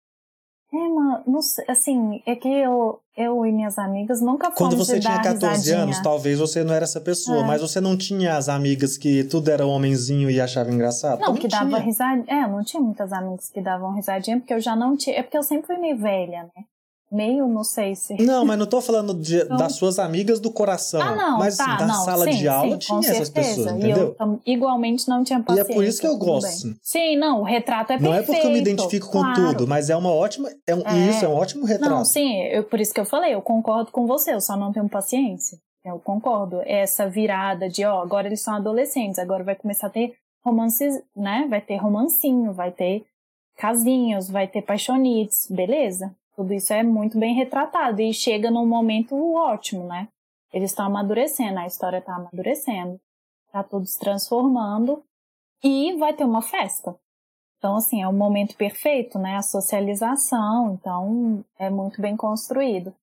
É, 0.73 0.77
mano, 0.77 1.23
não 1.27 1.43
sei, 1.43 1.65
assim, 1.69 2.23
é 2.25 2.37
que 2.37 2.49
eu, 2.49 3.01
eu 3.17 3.45
e 3.45 3.51
minhas 3.51 3.77
amigas 3.77 4.21
nunca 4.21 4.53
fomos 4.53 4.57
Quando 4.57 4.77
você 4.77 5.01
tinha 5.01 5.21
14 5.21 5.47
risadinha. 5.47 5.83
anos, 5.83 6.01
talvez 6.01 6.39
você 6.39 6.63
não 6.63 6.73
era 6.73 6.85
essa 6.85 7.01
pessoa, 7.01 7.41
é. 7.41 7.45
mas 7.45 7.61
você 7.61 7.81
não 7.81 7.97
tinha 7.97 8.37
as 8.37 8.49
amigas 8.49 8.97
que 8.97 9.25
tudo 9.25 9.51
era 9.51 9.67
homenzinho 9.67 10.31
e 10.31 10.41
achava 10.41 10.71
engraçado? 10.71 11.21
Não, 11.21 11.35
que 11.35 11.49
dava 11.49 11.79
risadinha. 11.79 12.25
É, 12.29 12.45
eu 12.45 12.49
não 12.49 12.63
tinha 12.63 12.81
muitas 12.81 13.13
amigas 13.13 13.51
que 13.51 13.61
davam 13.61 13.95
risadinha, 13.95 14.39
porque 14.39 14.55
eu 14.55 14.61
já 14.61 14.77
não 14.77 14.97
tinha. 14.97 15.17
É 15.17 15.23
porque 15.25 15.37
eu 15.39 15.43
sempre 15.43 15.67
fui 15.67 15.77
meio 15.77 15.99
velha, 15.99 16.45
né? 16.45 16.65
Meio, 17.11 17.49
não 17.49 17.65
sei 17.65 17.95
se. 17.95 18.15
Não, 18.23 18.45
mas 18.45 18.59
não 18.59 18.67
tô 18.67 18.81
falando 18.81 19.15
de, 19.15 19.39
então... 19.43 19.57
das 19.57 19.75
suas 19.75 19.99
amigas 19.99 20.39
do 20.39 20.53
coração. 20.53 21.01
Ah, 21.01 21.15
não, 21.15 21.39
mas 21.39 21.57
tá, 21.57 21.77
da 21.77 21.87
não, 21.87 22.05
sala 22.05 22.25
sim, 22.25 22.39
de 22.39 22.49
aula 22.49 22.73
sim, 22.73 22.79
tinha 22.79 22.99
essas 23.01 23.29
certeza. 23.29 23.33
pessoas, 23.33 23.73
entendeu? 23.73 24.17
E 24.19 24.53
eu 24.53 24.55
igualmente 24.55 25.09
não 25.09 25.25
tinha 25.25 25.41
paciência. 25.41 25.71
E 25.71 25.73
é 25.73 25.75
por 25.75 25.85
isso 25.85 26.01
que 26.01 26.07
eu 26.07 26.17
gosto. 26.17 26.75
Sim, 26.83 27.17
não, 27.17 27.41
o 27.41 27.45
retrato 27.45 27.93
é 27.93 27.99
perfeito. 27.99 28.11
Não 28.11 28.15
é 28.15 28.23
porque 28.23 28.47
eu 28.47 28.51
me 28.51 28.61
identifico 28.61 29.11
com 29.11 29.21
claro. 29.21 29.49
tudo, 29.49 29.67
mas 29.67 29.91
é 29.91 29.97
uma 29.97 30.13
ótima, 30.13 30.49
é 30.67 30.75
um, 30.75 30.87
é. 30.87 31.11
isso 31.11 31.25
é 31.25 31.29
um 31.29 31.35
ótimo 31.35 31.67
retrato. 31.67 31.91
Não, 31.91 32.05
sim, 32.05 32.43
eu, 32.45 32.65
por 32.65 32.81
isso 32.81 32.95
que 32.95 33.01
eu 33.01 33.07
falei, 33.07 33.35
eu 33.35 33.43
concordo 33.43 33.91
com 33.91 34.07
você, 34.07 34.33
eu 34.33 34.41
só 34.41 34.57
não 34.57 34.73
tenho 34.73 34.89
paciência. 34.89 35.59
Eu 35.85 35.99
concordo. 35.99 36.61
Essa 36.65 37.09
virada 37.09 37.69
de, 37.69 37.85
ó, 37.85 38.03
agora 38.03 38.27
eles 38.27 38.43
são 38.43 38.55
adolescentes, 38.55 39.19
agora 39.19 39.43
vai 39.43 39.55
começar 39.55 39.87
a 39.87 39.91
ter 39.91 40.13
romances, 40.45 41.03
né? 41.17 41.47
Vai 41.49 41.61
ter 41.61 41.77
romancinho, 41.77 42.53
vai 42.53 42.71
ter 42.71 43.05
casinhos, 43.57 44.31
vai 44.31 44.47
ter 44.47 44.63
paixonites, 44.63 45.47
beleza? 45.51 46.15
Tudo 46.41 46.55
isso 46.55 46.73
é 46.73 46.83
muito 46.83 47.19
bem 47.19 47.35
retratado 47.35 48.01
e 48.01 48.15
chega 48.15 48.51
num 48.51 48.65
momento 48.65 49.15
ótimo, 49.35 49.87
né? 49.87 50.09
Eles 50.51 50.71
estão 50.71 50.87
amadurecendo, 50.87 51.59
a 51.59 51.67
história 51.67 51.99
está 51.99 52.15
amadurecendo, 52.15 52.99
está 53.47 53.63
tudo 53.63 53.85
se 53.85 53.99
transformando 53.99 55.03
e 55.63 55.95
vai 55.99 56.15
ter 56.15 56.25
uma 56.25 56.41
festa. 56.41 56.97
Então, 57.59 57.77
assim, 57.77 58.01
é 58.01 58.09
o 58.09 58.13
momento 58.15 58.57
perfeito, 58.57 59.19
né? 59.19 59.37
A 59.37 59.43
socialização, 59.43 60.73
então 60.73 61.45
é 61.59 61.69
muito 61.69 62.01
bem 62.01 62.17
construído. 62.17 62.95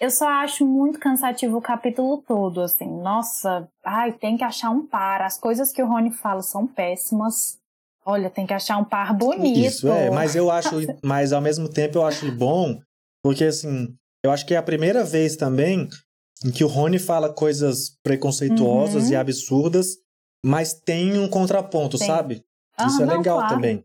Eu 0.00 0.10
só 0.10 0.26
acho 0.26 0.64
muito 0.64 0.98
cansativo 0.98 1.58
o 1.58 1.62
capítulo 1.62 2.24
todo, 2.26 2.62
assim. 2.62 2.88
Nossa, 3.02 3.68
ai, 3.84 4.10
tem 4.10 4.38
que 4.38 4.44
achar 4.44 4.70
um 4.70 4.86
par. 4.86 5.20
As 5.20 5.38
coisas 5.38 5.70
que 5.70 5.82
o 5.82 5.86
Rony 5.86 6.12
fala 6.12 6.40
são 6.40 6.66
péssimas. 6.66 7.58
Olha, 8.06 8.30
tem 8.30 8.46
que 8.46 8.54
achar 8.54 8.78
um 8.78 8.84
par 8.84 9.12
bonito. 9.12 9.58
Isso, 9.66 9.86
é, 9.86 10.08
mas 10.10 10.34
eu 10.34 10.50
acho, 10.50 10.76
mas 11.04 11.30
ao 11.30 11.42
mesmo 11.42 11.68
tempo 11.68 11.98
eu 11.98 12.06
acho 12.06 12.32
bom, 12.32 12.80
porque 13.26 13.42
assim, 13.42 13.92
eu 14.24 14.30
acho 14.30 14.46
que 14.46 14.54
é 14.54 14.56
a 14.56 14.62
primeira 14.62 15.02
vez 15.02 15.34
também 15.34 15.88
em 16.44 16.50
que 16.52 16.62
o 16.62 16.68
Rony 16.68 16.96
fala 16.96 17.28
coisas 17.28 17.96
preconceituosas 18.04 19.06
Uhum. 19.06 19.10
e 19.10 19.16
absurdas, 19.16 19.96
mas 20.44 20.72
tem 20.74 21.18
um 21.18 21.26
contraponto, 21.26 21.98
Tem. 21.98 22.06
sabe? 22.06 22.44
Ah, 22.78 22.86
Isso 22.86 23.02
é 23.02 23.06
não, 23.06 23.16
legal 23.16 23.38
claro. 23.38 23.54
também. 23.56 23.82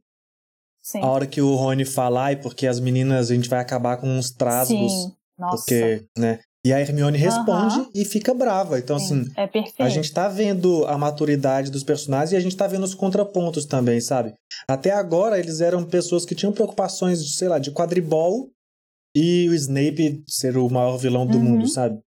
Sim. 0.80 1.00
A 1.02 1.08
hora 1.08 1.26
que 1.26 1.42
o 1.42 1.56
Rony 1.56 1.86
fala, 1.86 2.26
ai, 2.26 2.36
porque 2.36 2.68
as 2.68 2.80
meninas, 2.80 3.32
a 3.32 3.34
gente 3.34 3.50
vai 3.50 3.60
acabar 3.60 3.98
com 3.98 4.08
uns 4.08 4.30
trasgos, 4.30 4.92
Sim. 4.92 5.16
Nossa. 5.40 5.58
porque, 5.58 6.06
né? 6.16 6.40
E 6.64 6.72
a 6.72 6.80
Hermione 6.80 7.18
responde 7.18 7.80
Aham. 7.80 7.90
e 7.96 8.06
fica 8.06 8.32
brava. 8.36 8.78
Então, 8.78 9.00
Sim, 9.00 9.22
assim, 9.22 9.32
é 9.36 9.48
perfeito. 9.48 9.82
a 9.82 9.90
gente 9.90 10.14
tá 10.14 10.28
vendo 10.28 10.86
a 10.86 11.00
maturidade 11.00 11.72
dos 11.72 11.84
personagens 11.84 12.32
e 12.34 12.36
a 12.36 12.40
gente 12.40 12.56
tá 12.56 12.68
vendo 12.68 12.84
os 12.84 12.94
contrapontos 12.94 13.66
também, 13.66 14.00
sabe? 14.00 14.36
Até 14.68 14.92
agora, 14.92 15.40
eles 15.40 15.62
eram 15.62 15.84
pessoas 15.84 16.26
que 16.26 16.36
tinham 16.36 16.54
preocupações, 16.54 17.24
de, 17.26 17.32
sei 17.36 17.48
lá, 17.48 17.58
de 17.58 17.72
quadribol 17.72 18.52
e 19.16 19.48
o 19.50 19.54
Snape 19.54 20.24
ser 20.28 20.58
o 20.58 20.70
maior 20.70 20.98
vilão 20.98 21.26
do 21.26 21.38
Uhum. 21.38 21.44
mundo, 21.44 21.68
sabe? 21.68 22.00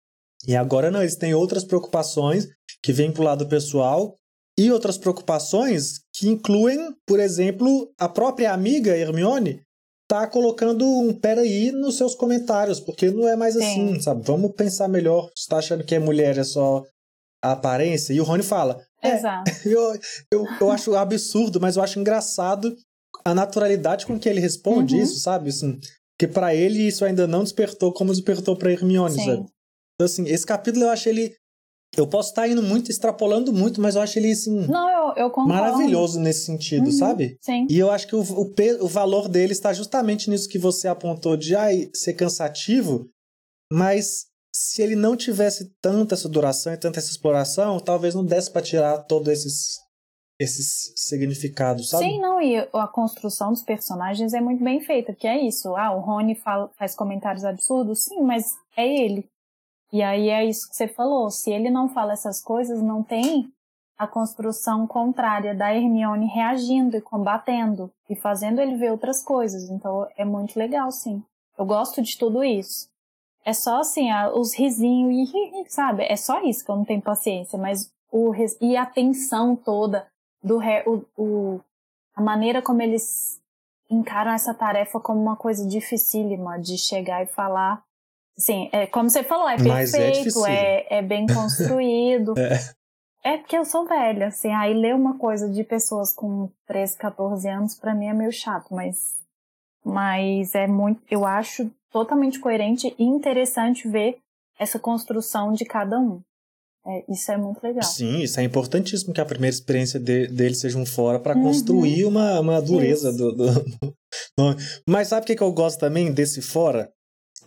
E 0.47 0.55
agora 0.55 0.91
não, 0.91 1.01
eles 1.01 1.15
têm 1.15 1.33
outras 1.33 1.63
preocupações 1.63 2.47
que 2.81 2.91
vêm 2.93 3.11
pro 3.11 3.23
lado 3.23 3.47
pessoal 3.47 4.17
e 4.59 4.71
outras 4.71 4.97
preocupações 4.97 6.01
que 6.13 6.27
incluem, 6.27 6.93
por 7.07 7.19
exemplo, 7.19 7.91
a 7.97 8.07
própria 8.09 8.53
amiga 8.53 8.95
Hermione 8.95 9.61
tá 10.07 10.27
colocando 10.27 10.85
um 10.85 11.13
peraí 11.13 11.71
nos 11.71 11.95
seus 11.97 12.13
comentários, 12.13 12.79
porque 12.79 13.09
não 13.09 13.27
é 13.27 13.35
mais 13.35 13.53
Sim. 13.55 13.61
assim, 13.63 14.01
sabe? 14.01 14.21
Vamos 14.25 14.51
pensar 14.51 14.87
melhor. 14.87 15.29
Você 15.35 15.47
tá 15.49 15.57
achando 15.57 15.83
que 15.83 15.95
é 15.95 15.99
mulher 15.99 16.37
é 16.37 16.43
só 16.43 16.83
a 17.43 17.53
aparência? 17.53 18.13
E 18.13 18.19
o 18.19 18.23
Rony 18.23 18.43
fala, 18.43 18.81
é, 19.01 19.15
Exato. 19.15 19.49
eu, 19.65 19.99
eu, 20.31 20.45
eu 20.61 20.71
acho 20.71 20.93
absurdo, 20.95 21.59
mas 21.59 21.77
eu 21.77 21.83
acho 21.83 21.99
engraçado 21.99 22.75
a 23.25 23.33
naturalidade 23.33 24.05
com 24.05 24.19
que 24.19 24.27
ele 24.27 24.41
responde 24.41 24.95
Uhum. 24.95 25.01
isso, 25.01 25.19
sabe? 25.19 25.49
Assim, 25.49 25.79
que 26.19 26.27
para 26.27 26.53
ele 26.55 26.87
isso 26.87 27.03
ainda 27.05 27.25
não 27.27 27.43
despertou 27.43 27.91
como 27.93 28.11
despertou 28.11 28.55
para 28.55 28.71
Hermione, 28.71 29.15
Sim. 29.15 29.25
sabe? 29.25 29.45
Então, 29.95 30.05
assim, 30.05 30.25
esse 30.27 30.45
capítulo 30.45 30.85
eu 30.85 30.89
acho 30.89 31.09
ele. 31.09 31.35
Eu 31.95 32.07
posso 32.07 32.29
estar 32.29 32.47
indo 32.47 32.63
muito, 32.63 32.89
extrapolando 32.89 33.53
muito, 33.53 33.79
mas 33.79 33.93
eu 33.95 34.01
acho 34.01 34.17
ele, 34.17 34.31
assim, 34.31 34.65
Não, 34.65 34.89
eu, 34.89 35.13
eu 35.25 35.29
concordo. 35.29 35.49
maravilhoso 35.49 36.19
nesse 36.19 36.45
sentido, 36.45 36.85
Uhum. 36.87 36.91
sabe? 36.91 37.37
Sim. 37.39 37.67
E 37.69 37.77
eu 37.77 37.91
acho 37.91 38.07
que 38.07 38.15
o, 38.15 38.21
o, 38.21 38.51
o 38.81 38.87
valor 38.87 39.27
dele 39.29 39.51
está 39.53 39.71
justamente 39.73 40.27
nisso 40.27 40.49
que 40.49 40.57
você 40.57 40.87
apontou 40.87 41.37
de 41.37 41.55
ai, 41.55 41.89
ser 41.93 42.13
cansativo, 42.13 43.07
mas 43.71 44.25
se 44.55 44.81
ele 44.81 44.95
não 44.95 45.15
tivesse 45.15 45.71
tanta 45.81 46.15
essa 46.15 46.27
duração 46.27 46.73
e 46.73 46.77
tanta 46.77 46.97
essa 46.99 47.11
exploração, 47.11 47.79
talvez 47.79 48.15
não 48.15 48.25
desse 48.25 48.49
para 48.49 48.61
tirar 48.63 48.97
todos 49.03 49.27
esses, 49.31 49.77
esses 50.39 50.93
significados, 50.95 51.89
sabe? 51.89 52.05
Sim, 52.05 52.19
não, 52.19 52.41
e 52.41 52.57
a 52.57 52.87
construção 52.87 53.51
dos 53.51 53.61
personagens 53.63 54.33
é 54.33 54.41
muito 54.41 54.63
bem 54.63 54.81
feita, 54.81 55.13
que 55.13 55.27
é 55.27 55.39
isso. 55.39 55.75
Ah, 55.75 55.95
o 55.95 55.99
Rony 55.99 56.35
fala- 56.35 56.69
faz 56.77 56.95
comentários 56.95 57.45
absurdos, 57.45 58.05
sim, 58.05 58.21
mas 58.21 58.53
é 58.75 58.87
ele. 58.87 59.29
E 59.91 60.01
aí 60.01 60.29
é 60.29 60.43
isso 60.43 60.67
que 60.69 60.75
você 60.75 60.87
falou. 60.87 61.29
Se 61.29 61.51
ele 61.51 61.69
não 61.69 61.87
fala 61.87 62.13
essas 62.13 62.41
coisas, 62.41 62.81
não 62.81 63.03
tem 63.03 63.47
a 63.97 64.07
construção 64.07 64.87
contrária 64.87 65.53
da 65.53 65.73
Hermione 65.73 66.25
reagindo 66.25 66.97
e 66.97 67.01
combatendo 67.01 67.91
e 68.09 68.15
fazendo 68.15 68.59
ele 68.59 68.75
ver 68.75 68.91
outras 68.91 69.21
coisas. 69.21 69.69
Então 69.69 70.07
é 70.17 70.25
muito 70.25 70.57
legal, 70.57 70.91
sim. 70.91 71.23
Eu 71.57 71.65
gosto 71.65 72.01
de 72.01 72.17
tudo 72.17 72.43
isso. 72.43 72.89
É 73.45 73.53
só 73.53 73.81
assim, 73.81 74.07
os 74.33 74.55
risinhos 74.55 75.29
e 75.31 75.65
sabe? 75.69 76.03
É 76.09 76.15
só 76.15 76.41
isso 76.43 76.65
que 76.65 76.71
eu 76.71 76.75
não 76.75 76.85
tenho 76.85 77.01
paciência, 77.01 77.57
mas 77.59 77.91
o 78.11 78.33
e 78.59 78.75
a 78.75 78.85
tensão 78.85 79.55
toda 79.55 80.07
do 80.43 80.59
o, 80.85 81.05
o- 81.17 81.61
a 82.15 82.21
maneira 82.21 82.61
como 82.61 82.81
eles 82.81 83.39
encaram 83.89 84.31
essa 84.31 84.53
tarefa 84.53 84.99
como 84.99 85.21
uma 85.21 85.35
coisa 85.35 85.65
dificílima 85.67 86.59
de 86.59 86.77
chegar 86.77 87.23
e 87.23 87.27
falar. 87.27 87.83
Sim, 88.37 88.69
é 88.71 88.85
como 88.87 89.09
você 89.09 89.23
falou, 89.23 89.47
é 89.47 89.53
é 89.55 89.57
perfeito, 89.57 90.17
dificílimo. 90.23 90.47
é, 90.47 90.87
é 90.97 91.01
bem 91.01 91.25
construído. 91.33 92.33
é. 92.37 93.37
porque 93.37 93.57
eu 93.57 93.63
sou 93.63 93.85
velha, 93.85 94.27
assim, 94.27 94.51
aí 94.51 94.73
ler 94.73 94.93
uma 94.95 95.17
coisa 95.17 95.47
de 95.49 95.63
pessoas 95.63 96.11
com 96.13 96.49
13, 96.67 96.97
14 96.97 97.47
anos, 97.47 97.75
pra 97.75 97.93
mim 97.95 98.07
é 98.07 98.13
meio 98.13 98.31
chato, 98.33 98.73
mas, 98.73 99.17
mas 99.85 100.53
é 100.55 100.67
muito, 100.67 101.01
eu 101.09 101.25
acho 101.25 101.71
totalmente 101.91 102.39
coerente 102.39 102.93
e 102.97 103.03
interessante 103.03 103.87
ver 103.87 104.17
essa 104.59 104.79
construção 104.79 105.53
de 105.53 105.63
cada 105.65 105.99
um. 105.99 106.21
É, 106.85 107.11
isso 107.11 107.31
é 107.31 107.37
muito 107.37 107.63
legal. 107.63 107.83
Sim, 107.83 108.19
isso 108.19 108.39
é 108.39 108.43
importantíssimo 108.43 109.13
que 109.13 109.21
a 109.21 109.25
primeira 109.25 109.53
experiência 109.55 109.99
de, 109.99 110.27
dele 110.27 110.53
seja 110.53 110.77
um 110.77 110.85
fora 110.85 111.17
para 111.19 111.35
Uhum. 111.35 111.43
construir 111.43 112.03
uma, 112.05 112.39
uma 112.39 112.61
dureza 112.61 113.11
do, 113.13 113.31
do- 113.31 113.63
do- 114.37 114.57
Mas 114.87 115.07
sabe 115.07 115.23
o 115.23 115.27
que, 115.27 115.35
que 115.35 115.43
eu 115.43 115.51
gosto 115.53 115.79
também 115.79 116.11
desse 116.11 116.41
fora? 116.41 116.91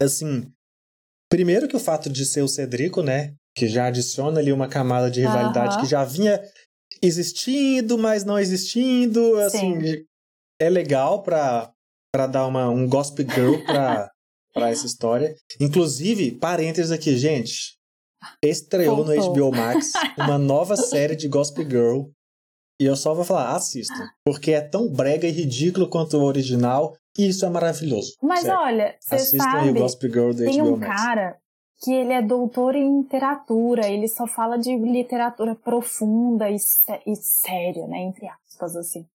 Assim, 0.01 0.51
primeiro 1.31 1.69
que 1.69 1.77
o 1.77 1.81
fato 1.81 2.09
de 2.09 2.25
ser 2.25 2.41
o 2.43 2.49
Cedrico, 2.49 3.03
né? 3.03 3.35
Que 3.55 3.69
já 3.69 3.87
adiciona 3.87 4.41
ali 4.41 4.53
uma 4.53 4.69
camada 4.69 5.11
de 5.11 5.21
rivalidade 5.21 5.75
Aham. 5.75 5.83
que 5.83 5.87
já 5.91 6.05
vinha 6.05 6.41
existindo, 7.03 7.97
mas 7.99 8.25
não 8.25 8.39
existindo. 8.39 9.37
Assim, 9.39 9.79
é 10.61 10.69
legal 10.71 11.23
pra, 11.23 11.71
pra 12.13 12.27
dar 12.27 12.47
uma, 12.47 12.69
um 12.71 12.89
gospel 12.89 13.27
girl 13.29 13.55
pra 13.67 14.71
essa 14.71 14.87
história. 14.87 15.35
Inclusive, 15.61 16.33
parênteses 16.33 16.91
aqui, 16.91 17.17
gente. 17.19 17.76
Estreou 18.43 19.05
no. 19.05 19.33
HBO 19.33 19.51
Max 19.51 19.93
uma 20.19 20.39
nova 20.39 20.77
série 20.77 21.17
de 21.17 21.29
Gospel 21.29 21.69
Girl. 21.69 22.03
E 22.81 22.85
eu 22.85 22.95
só 22.97 23.15
vou 23.15 23.25
falar, 23.25 23.55
assistam. 23.57 24.07
Porque 24.25 24.53
é 24.53 24.61
tão 24.61 24.89
brega 24.93 25.27
e 25.27 25.31
ridículo 25.31 25.89
quanto 25.89 26.19
o 26.19 26.25
original. 26.25 26.95
E 27.19 27.29
isso 27.29 27.47
é 27.47 27.49
maravilhoso. 27.49 28.13
Mas 28.23 28.41
Sério. 28.43 28.59
olha, 28.61 28.95
você 29.01 29.15
Assistam 29.15 29.45
aí 29.45 29.63
o 29.63 29.67
sabe, 29.69 29.79
Gospel 29.81 30.11
Girl 30.13 30.31
do 30.33 30.45
tem 30.45 30.61
HBO 30.61 30.69
um 30.75 30.77
Max. 30.77 31.03
cara 31.03 31.39
que 31.83 31.91
ele 31.93 32.13
é 32.13 32.21
doutor 32.21 32.75
em 32.75 33.01
literatura, 33.01 33.87
ele 33.89 34.07
só 34.09 34.27
fala 34.27 34.59
de 34.59 34.77
literatura 34.77 35.55
profunda 35.55 36.51
e, 36.51 36.59
sé- 36.59 37.01
e 37.07 37.15
séria, 37.17 37.87
né, 37.87 37.99
entre 38.01 38.27
aspas, 38.29 38.77
assim. 38.77 39.07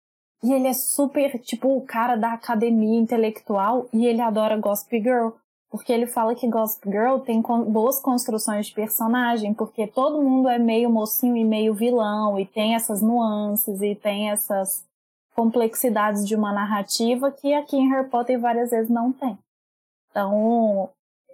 E 0.43 0.53
ele 0.55 0.67
é 0.69 0.73
super, 0.73 1.39
tipo, 1.41 1.69
o 1.77 1.83
cara 1.83 2.17
da 2.17 2.33
academia 2.33 2.99
intelectual 2.99 3.87
e 3.93 4.07
ele 4.07 4.23
adora 4.23 4.57
Gospel 4.57 5.03
Girl. 5.03 5.29
Porque 5.71 5.93
ele 5.93 6.07
fala 6.07 6.35
que 6.35 6.49
Gospel 6.49 6.91
Girl 6.91 7.19
tem 7.19 7.41
boas 7.41 8.01
construções 8.01 8.67
de 8.67 8.75
personagem, 8.75 9.55
porque 9.55 9.87
todo 9.87 10.21
mundo 10.21 10.49
é 10.49 10.59
meio 10.59 10.91
mocinho 10.91 11.37
e 11.37 11.45
meio 11.45 11.73
vilão, 11.73 12.39
e 12.41 12.45
tem 12.45 12.75
essas 12.75 13.01
nuances, 13.01 13.81
e 13.81 13.95
tem 13.95 14.31
essas 14.31 14.85
complexidades 15.35 16.27
de 16.27 16.35
uma 16.35 16.53
narrativa 16.53 17.31
que 17.31 17.55
aqui 17.55 17.77
em 17.77 17.89
Harry 17.89 18.09
Potter 18.09 18.39
várias 18.39 18.71
vezes 18.71 18.91
não 18.91 19.13
tem. 19.13 19.39
Então, 20.11 20.91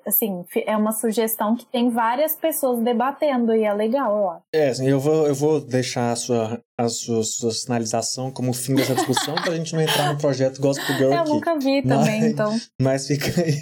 assim, 0.06 0.44
é 0.66 0.76
uma 0.76 0.92
sugestão 0.92 1.56
que 1.56 1.64
tem 1.64 1.88
várias 1.88 2.36
pessoas 2.36 2.78
debatendo 2.84 3.54
e 3.54 3.64
é 3.64 3.72
legal, 3.72 4.16
eu 4.16 4.30
acho. 4.30 4.42
É, 4.54 4.68
assim, 4.68 4.86
eu 4.86 5.00
vou, 5.00 5.26
eu 5.26 5.34
vou 5.34 5.60
deixar 5.62 6.12
a 6.12 6.16
sua, 6.16 6.62
a 6.78 6.88
sua, 6.90 7.22
sua 7.24 7.50
sinalização 7.52 8.30
como 8.30 8.52
fim 8.52 8.74
dessa 8.74 8.94
discussão 8.94 9.34
pra 9.34 9.56
gente 9.56 9.74
não 9.74 9.80
entrar 9.80 10.12
no 10.12 10.20
projeto 10.20 10.60
Gospel 10.60 10.94
Girl 10.96 11.12
Eu 11.12 11.20
aqui. 11.20 11.30
nunca 11.30 11.58
vi 11.58 11.82
também, 11.82 12.20
Mas- 12.20 12.30
então. 12.32 12.56
Mas 12.80 13.06
fica 13.06 13.40
aí. 13.40 13.54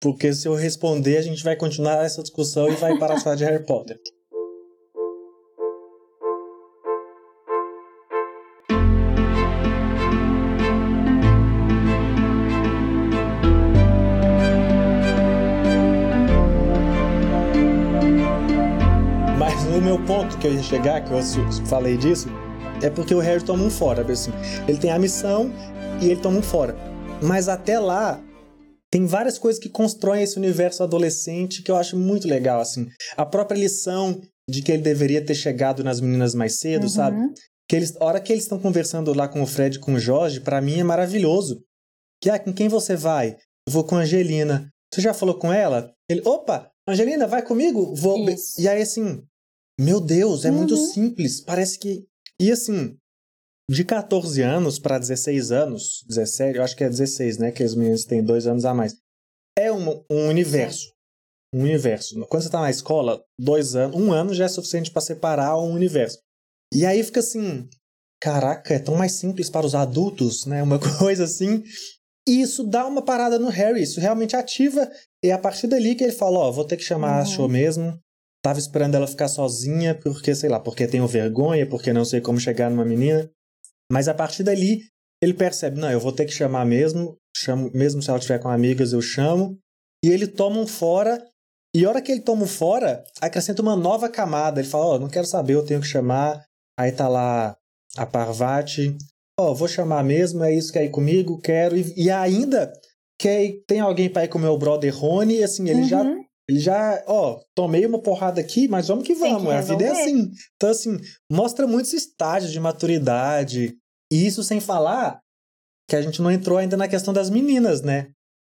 Porque 0.00 0.32
se 0.32 0.48
eu 0.48 0.54
responder, 0.54 1.18
a 1.18 1.22
gente 1.22 1.44
vai 1.44 1.54
continuar 1.54 2.02
essa 2.02 2.22
discussão 2.22 2.70
e 2.70 2.76
vai 2.76 2.98
parar 2.98 3.16
de 3.16 3.22
falar 3.22 3.36
de 3.36 3.44
Harry 3.44 3.66
Potter. 3.66 4.00
Mas 19.38 19.62
o 19.64 19.82
meu 19.82 20.02
ponto 20.06 20.38
que 20.38 20.46
eu 20.46 20.54
ia 20.54 20.62
chegar, 20.62 21.04
que 21.04 21.12
eu 21.12 21.20
falei 21.66 21.98
disso, 21.98 22.30
é 22.82 22.88
porque 22.88 23.14
o 23.14 23.18
Harry 23.18 23.44
toma 23.44 23.64
um 23.64 23.70
fora. 23.70 24.10
Assim, 24.10 24.32
ele 24.66 24.78
tem 24.78 24.90
a 24.90 24.98
missão 24.98 25.52
e 26.00 26.06
ele 26.06 26.22
toma 26.22 26.38
um 26.38 26.42
fora. 26.42 26.74
Mas 27.20 27.50
até 27.50 27.78
lá, 27.78 28.18
tem 28.90 29.06
várias 29.06 29.38
coisas 29.38 29.60
que 29.62 29.68
constroem 29.68 30.22
esse 30.22 30.36
universo 30.36 30.82
adolescente 30.82 31.62
que 31.62 31.70
eu 31.70 31.76
acho 31.76 31.96
muito 31.96 32.26
legal, 32.26 32.60
assim. 32.60 32.86
A 33.16 33.24
própria 33.24 33.58
lição 33.58 34.20
de 34.48 34.62
que 34.62 34.72
ele 34.72 34.82
deveria 34.82 35.24
ter 35.24 35.34
chegado 35.34 35.84
nas 35.84 36.00
meninas 36.00 36.34
mais 36.34 36.58
cedo, 36.58 36.84
Uhum. 36.84 36.88
sabe? 36.88 37.16
Que 37.68 37.76
eles, 37.76 37.96
a 38.00 38.04
hora 38.04 38.20
que 38.20 38.32
eles 38.32 38.44
estão 38.44 38.58
conversando 38.58 39.14
lá 39.14 39.28
com 39.28 39.40
o 39.42 39.46
Fred 39.46 39.76
e 39.76 39.80
com 39.80 39.94
o 39.94 40.00
Jorge, 40.00 40.40
pra 40.40 40.60
mim 40.60 40.80
é 40.80 40.82
maravilhoso. 40.84 41.62
Que, 42.20 42.28
ah, 42.28 42.38
com 42.38 42.52
quem 42.52 42.68
você 42.68 42.96
vai? 42.96 43.36
Eu 43.66 43.72
vou 43.72 43.84
com 43.84 43.94
a 43.96 44.00
Angelina. 44.00 44.68
Você 44.92 45.00
já 45.00 45.14
falou 45.14 45.36
com 45.38 45.52
ela? 45.52 45.92
Ele, 46.08 46.20
opa, 46.24 46.68
Angelina, 46.88 47.28
vai 47.28 47.42
comigo? 47.42 47.94
Vou. 47.94 48.28
Isso. 48.28 48.60
E 48.60 48.66
aí, 48.68 48.82
assim, 48.82 49.22
meu 49.78 50.00
Deus, 50.00 50.44
é 50.44 50.50
muito 50.50 50.74
Uhum. 50.74 50.86
simples. 50.86 51.40
Parece 51.40 51.78
que. 51.78 52.04
E 52.40 52.50
assim, 52.50 52.96
de 53.70 53.84
14 53.84 54.42
anos 54.42 54.80
para 54.80 54.98
16 54.98 55.52
anos, 55.52 56.04
17, 56.08 56.58
eu 56.58 56.64
acho 56.64 56.74
que 56.74 56.82
é 56.82 56.88
16, 56.88 57.38
né? 57.38 57.52
Que 57.52 57.62
os 57.62 57.76
meninos 57.76 58.04
têm 58.04 58.20
dois 58.20 58.44
anos 58.48 58.64
a 58.64 58.74
mais. 58.74 58.96
É 59.56 59.70
um, 59.70 60.04
um 60.10 60.26
universo. 60.26 60.92
um 61.54 61.60
universo. 61.60 62.16
Quando 62.26 62.42
você 62.42 62.48
está 62.48 62.60
na 62.60 62.70
escola, 62.70 63.22
dois 63.38 63.76
anos, 63.76 63.96
um 63.96 64.12
ano 64.12 64.34
já 64.34 64.46
é 64.46 64.48
suficiente 64.48 64.90
para 64.90 65.00
separar 65.00 65.56
um 65.56 65.72
universo. 65.72 66.18
E 66.74 66.84
aí 66.84 67.00
fica 67.04 67.20
assim, 67.20 67.68
caraca, 68.20 68.74
é 68.74 68.80
tão 68.80 68.96
mais 68.96 69.12
simples 69.12 69.48
para 69.48 69.64
os 69.64 69.76
adultos, 69.76 70.46
né? 70.46 70.64
Uma 70.64 70.80
coisa 70.98 71.22
assim. 71.22 71.62
E 72.26 72.40
isso 72.40 72.64
dá 72.64 72.84
uma 72.84 73.02
parada 73.02 73.38
no 73.38 73.50
Harry, 73.50 73.82
isso 73.82 74.00
realmente 74.00 74.34
ativa. 74.34 74.90
E 75.24 75.28
é 75.28 75.32
a 75.32 75.38
partir 75.38 75.68
dali 75.68 75.94
que 75.94 76.02
ele 76.02 76.12
fala, 76.12 76.40
ó, 76.40 76.48
oh, 76.48 76.52
vou 76.52 76.64
ter 76.64 76.76
que 76.76 76.82
chamar 76.82 77.18
uhum. 77.18 77.22
a 77.22 77.24
Show 77.24 77.48
mesmo. 77.48 77.96
Tava 78.42 78.58
esperando 78.58 78.96
ela 78.96 79.06
ficar 79.06 79.28
sozinha, 79.28 79.94
porque, 79.94 80.34
sei 80.34 80.50
lá, 80.50 80.58
porque 80.58 80.88
tenho 80.88 81.06
vergonha, 81.06 81.68
porque 81.68 81.92
não 81.92 82.04
sei 82.04 82.20
como 82.20 82.40
chegar 82.40 82.68
numa 82.68 82.84
menina. 82.84 83.30
Mas 83.90 84.08
a 84.08 84.14
partir 84.14 84.42
dali, 84.42 84.82
ele 85.22 85.34
percebe, 85.34 85.78
não, 85.78 85.90
eu 85.90 86.00
vou 86.00 86.12
ter 86.12 86.24
que 86.24 86.32
chamar 86.32 86.64
mesmo, 86.64 87.16
chamo, 87.36 87.70
mesmo 87.74 88.02
se 88.02 88.08
ela 88.08 88.18
estiver 88.18 88.38
com 88.38 88.48
amigas, 88.48 88.92
eu 88.92 89.02
chamo. 89.02 89.58
E 90.04 90.08
ele 90.08 90.26
toma 90.26 90.58
um 90.58 90.66
fora, 90.66 91.22
e 91.74 91.84
a 91.84 91.88
hora 91.88 92.00
que 92.00 92.10
ele 92.10 92.22
toma 92.22 92.44
um 92.44 92.48
fora, 92.48 93.02
acrescenta 93.20 93.60
uma 93.60 93.76
nova 93.76 94.08
camada. 94.08 94.60
Ele 94.60 94.68
fala, 94.68 94.86
ó, 94.86 94.94
oh, 94.94 94.98
não 94.98 95.08
quero 95.08 95.26
saber, 95.26 95.54
eu 95.54 95.64
tenho 95.64 95.80
que 95.80 95.86
chamar. 95.86 96.42
Aí 96.78 96.92
tá 96.92 97.08
lá 97.08 97.56
a 97.96 98.06
Parvati, 98.06 98.96
ó, 99.38 99.50
oh, 99.50 99.54
vou 99.54 99.68
chamar 99.68 100.04
mesmo, 100.04 100.42
é 100.44 100.54
isso 100.54 100.72
que 100.72 100.78
é 100.78 100.84
ir 100.84 100.90
comigo, 100.90 101.40
quero. 101.40 101.76
E, 101.76 101.92
e 101.96 102.10
ainda 102.10 102.72
quer, 103.20 103.52
tem 103.66 103.80
alguém 103.80 104.08
para 104.08 104.24
ir 104.24 104.28
com 104.28 104.38
o 104.38 104.40
meu 104.40 104.56
brother 104.56 104.96
Rony, 104.96 105.42
assim, 105.42 105.68
ele 105.68 105.82
uhum. 105.82 105.88
já 105.88 106.04
ele 106.50 106.58
já, 106.58 107.00
ó, 107.06 107.40
tomei 107.54 107.86
uma 107.86 108.02
porrada 108.02 108.40
aqui, 108.40 108.66
mas 108.66 108.88
vamos 108.88 109.06
que 109.06 109.14
vamos. 109.14 109.44
Que 109.44 109.50
a 109.50 109.60
vida 109.60 109.84
é 109.84 109.90
assim. 109.90 110.32
Então, 110.56 110.68
assim, 110.68 110.98
mostra 111.30 111.64
muitos 111.64 111.92
estágios 111.92 112.50
de 112.50 112.58
maturidade. 112.58 113.76
E 114.10 114.26
isso 114.26 114.42
sem 114.42 114.60
falar 114.60 115.20
que 115.88 115.96
a 115.96 116.02
gente 116.02 116.22
não 116.22 116.30
entrou 116.30 116.58
ainda 116.58 116.76
na 116.76 116.88
questão 116.88 117.12
das 117.12 117.30
meninas, 117.30 117.82
né? 117.82 118.10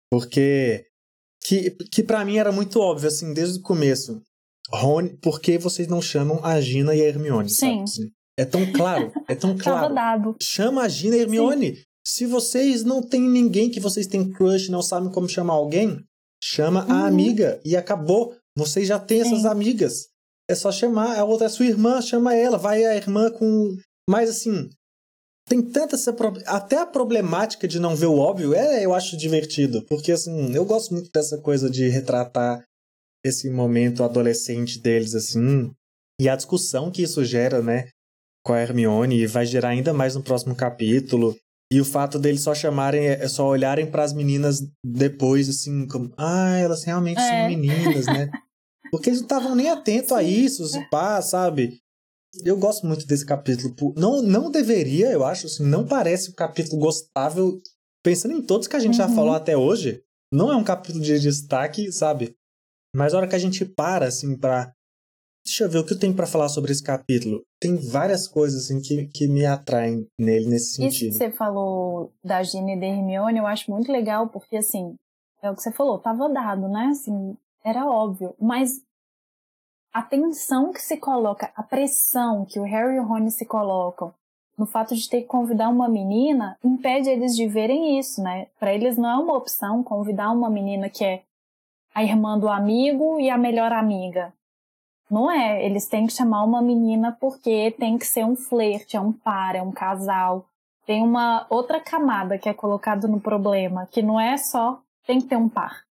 Porque 0.10 0.86
que, 1.44 1.72
que 1.92 2.04
para 2.04 2.26
mim 2.26 2.38
era 2.38 2.52
muito 2.52 2.80
óbvio, 2.80 3.08
assim, 3.08 3.34
desde 3.34 3.60
o 3.60 3.62
começo. 3.62 4.22
Rony, 4.70 5.18
por 5.18 5.40
que 5.40 5.58
vocês 5.58 5.88
não 5.88 6.02
chamam 6.02 6.44
a 6.44 6.60
Gina 6.60 6.94
e 6.96 7.02
a 7.02 7.06
Hermione? 7.06 7.50
Sim. 7.50 7.84
Assim, 7.84 8.10
é 8.38 8.44
tão 8.44 8.72
claro, 8.74 9.12
é 9.28 9.36
tão 9.36 9.56
claro. 9.58 9.94
dado. 9.94 10.36
Chama 10.42 10.84
a 10.84 10.90
Gina 10.90 11.16
e 11.16 11.20
a 11.20 11.22
Hermione. 11.24 11.76
Sim. 11.76 11.84
Se 12.06 12.26
vocês 12.26 12.84
não 12.84 13.02
têm 13.02 13.22
ninguém 13.22 13.70
que 13.70 13.80
vocês 13.80 14.08
têm 14.08 14.32
crush, 14.32 14.70
não 14.70 14.82
sabem 14.82 15.12
como 15.12 15.28
chamar 15.28 15.54
alguém, 15.54 16.04
chama 16.42 16.86
uhum. 16.86 16.92
a 16.92 17.08
amiga 17.08 17.60
e 17.66 17.76
acabou. 17.76 18.36
Vocês 18.56 18.88
já 18.88 19.00
têm 19.00 19.24
Sim. 19.24 19.34
essas 19.34 19.46
amigas. 19.46 20.08
É 20.50 20.56
só 20.56 20.72
chamar, 20.72 21.18
a 21.18 21.26
outra 21.26 21.48
é 21.48 21.50
sua 21.50 21.66
irmã, 21.66 22.02
chama 22.02 22.34
ela, 22.34 22.58
vai 22.58 22.86
a 22.86 22.96
irmã 22.96 23.30
com. 23.30 23.76
Mas 24.10 24.30
assim, 24.30 24.70
tem 25.48 25.62
tanta 25.62 25.96
essa. 25.96 26.16
Até 26.46 26.78
a 26.78 26.86
problemática 26.86 27.68
de 27.68 27.80
não 27.80 27.96
ver 27.96 28.08
o 28.08 28.18
óbvio, 28.18 28.54
é, 28.54 28.86
eu 28.86 28.94
acho 28.94 29.18
divertido. 29.18 29.82
Porque 29.84 30.12
assim, 30.12 30.54
eu 30.54 30.66
gosto 30.66 30.94
muito 30.94 31.10
dessa 31.12 31.38
coisa 31.38 31.70
de 31.70 31.88
retratar 31.88 32.64
esse 33.24 33.50
momento 33.50 34.04
adolescente 34.04 34.80
deles, 34.80 35.16
assim. 35.16 35.72
E 36.20 36.28
a 36.28 36.36
discussão 36.36 36.92
que 36.92 37.04
isso 37.04 37.24
gera, 37.24 37.62
né? 37.62 37.88
Com 38.46 38.54
a 38.54 38.60
Hermione, 38.60 39.22
e 39.22 39.28
vai 39.28 39.46
gerar 39.46 39.70
ainda 39.70 39.94
mais 39.94 40.16
no 40.16 40.24
próximo 40.24 40.56
capítulo. 40.56 41.36
E 41.72 41.82
o 41.82 41.86
fato 41.86 42.18
deles 42.18 42.42
só 42.42 42.56
chamarem, 42.56 43.08
é, 43.08 43.24
é 43.24 43.28
só 43.28 43.46
olharem 43.48 43.90
para 43.90 44.04
as 44.04 44.14
meninas 44.14 44.66
depois, 44.86 45.50
assim, 45.50 45.86
como, 45.88 46.14
ah, 46.18 46.58
elas 46.58 46.84
realmente 46.84 47.20
é. 47.20 47.30
são 47.30 47.48
meninas, 47.50 48.06
né? 48.06 48.30
Porque 48.90 49.10
eles 49.10 49.20
não 49.20 49.26
estavam 49.26 49.54
nem 49.54 49.70
atentos 49.70 50.14
a 50.14 50.24
isso, 50.24 50.66
se 50.66 50.80
pá, 50.90 51.22
sabe? 51.22 51.78
Eu 52.44 52.58
gosto 52.58 52.86
muito 52.86 53.06
desse 53.08 53.26
capítulo. 53.26 53.74
Não, 53.98 54.22
não 54.22 54.52
deveria, 54.52 55.12
eu 55.12 55.24
acho, 55.24 55.48
assim, 55.48 55.64
não 55.64 55.86
parece 55.86 56.32
um 56.32 56.34
capítulo 56.34 56.80
gostável. 56.80 57.62
Pensando 58.04 58.36
em 58.36 58.42
todos 58.42 58.68
que 58.68 58.76
a 58.76 58.80
gente 58.80 59.00
uhum. 59.00 59.08
já 59.08 59.10
falou 59.10 59.34
até 59.34 59.58
hoje, 59.58 60.04
não 60.32 60.52
é 60.52 60.56
um 60.56 60.64
capítulo 60.64 61.04
de 61.04 61.20
destaque, 61.20 61.92
sabe? 61.92 62.36
Mas 62.96 63.14
a 63.14 63.18
hora 63.18 63.28
que 63.28 63.36
a 63.36 63.40
gente 63.40 63.66
para, 63.66 64.08
assim, 64.08 64.38
pra 64.38 64.72
Deixa 65.48 65.64
eu 65.64 65.70
ver 65.70 65.78
o 65.78 65.86
que 65.86 65.94
eu 65.94 66.00
tenho 66.00 66.14
para 66.14 66.28
falar 66.28 66.50
sobre 66.50 66.74
esse 66.74 66.84
capítulo. 66.84 67.42
Tem 67.58 67.78
várias 67.78 68.28
coisas 68.28 68.66
assim, 68.66 68.82
que, 68.82 69.08
que 69.08 69.30
me 69.30 69.46
atraem 69.46 70.06
nele 70.20 70.46
nesse 70.46 70.74
sentido. 70.74 71.08
Isso 71.08 71.20
que 71.20 71.26
você 71.26 71.32
falou 71.32 72.12
da 72.22 72.44
Gina 72.44 72.74
e 72.74 72.80
da 72.80 72.86
Hermione, 72.86 73.40
eu 73.40 73.48
acho 73.48 73.72
muito 73.72 73.90
legal, 73.90 74.28
porque 74.28 74.58
assim, 74.58 74.94
é 75.42 75.50
o 75.50 75.56
que 75.56 75.62
você 75.62 75.72
falou, 75.72 76.00
tava 76.00 76.28
dado, 76.28 76.68
né? 76.68 76.88
Assim, 76.92 77.38
era 77.64 77.86
óbvio. 77.86 78.36
Mas 78.38 78.82
a 79.98 80.02
tensão 80.04 80.72
que 80.72 80.80
se 80.80 80.96
coloca, 80.98 81.52
a 81.56 81.64
pressão 81.64 82.46
que 82.46 82.60
o 82.60 82.64
Harry 82.64 82.98
e 82.98 83.00
o 83.00 83.04
Rony 83.04 83.32
se 83.32 83.48
colocam 83.48 84.14
no 84.56 84.68
fato 84.68 84.96
de 84.96 85.10
ter 85.10 85.22
que 85.22 85.28
convidar 85.28 85.70
uma 85.70 85.90
menina, 85.90 86.56
impede 86.64 87.10
eles 87.10 87.36
de 87.36 87.48
verem 87.48 87.98
isso, 87.98 88.22
né? 88.22 88.46
Para 88.60 88.72
eles 88.72 88.96
não 88.96 89.10
é 89.10 89.16
uma 89.16 89.36
opção 89.36 89.82
convidar 89.82 90.30
uma 90.30 90.52
menina 90.52 90.88
que 90.88 91.04
é 91.04 91.24
a 91.96 92.04
irmã 92.04 92.38
do 92.38 92.48
amigo 92.48 93.20
e 93.20 93.28
a 93.32 93.40
melhor 93.40 93.72
amiga. 93.72 94.32
Não 95.10 95.32
é, 95.32 95.66
eles 95.66 95.88
têm 95.88 96.06
que 96.06 96.14
chamar 96.14 96.44
uma 96.44 96.62
menina 96.62 97.18
porque 97.20 97.72
tem 97.72 97.98
que 97.98 98.06
ser 98.06 98.24
um 98.24 98.36
flerte, 98.36 98.96
é 98.96 99.02
um 99.02 99.12
par, 99.12 99.56
é 99.56 99.64
um 99.64 99.72
casal. 99.72 100.46
Tem 100.86 101.02
uma 101.02 101.48
outra 101.50 101.80
camada 101.80 102.38
que 102.38 102.48
é 102.48 102.54
colocada 102.54 103.08
no 103.08 103.20
problema, 103.20 103.88
que 103.88 104.04
não 104.04 104.20
é 104.20 104.38
só 104.38 104.80
tem 105.08 105.20
que 105.20 105.26
ter 105.26 105.38
um 105.38 105.50
par. 105.50 105.87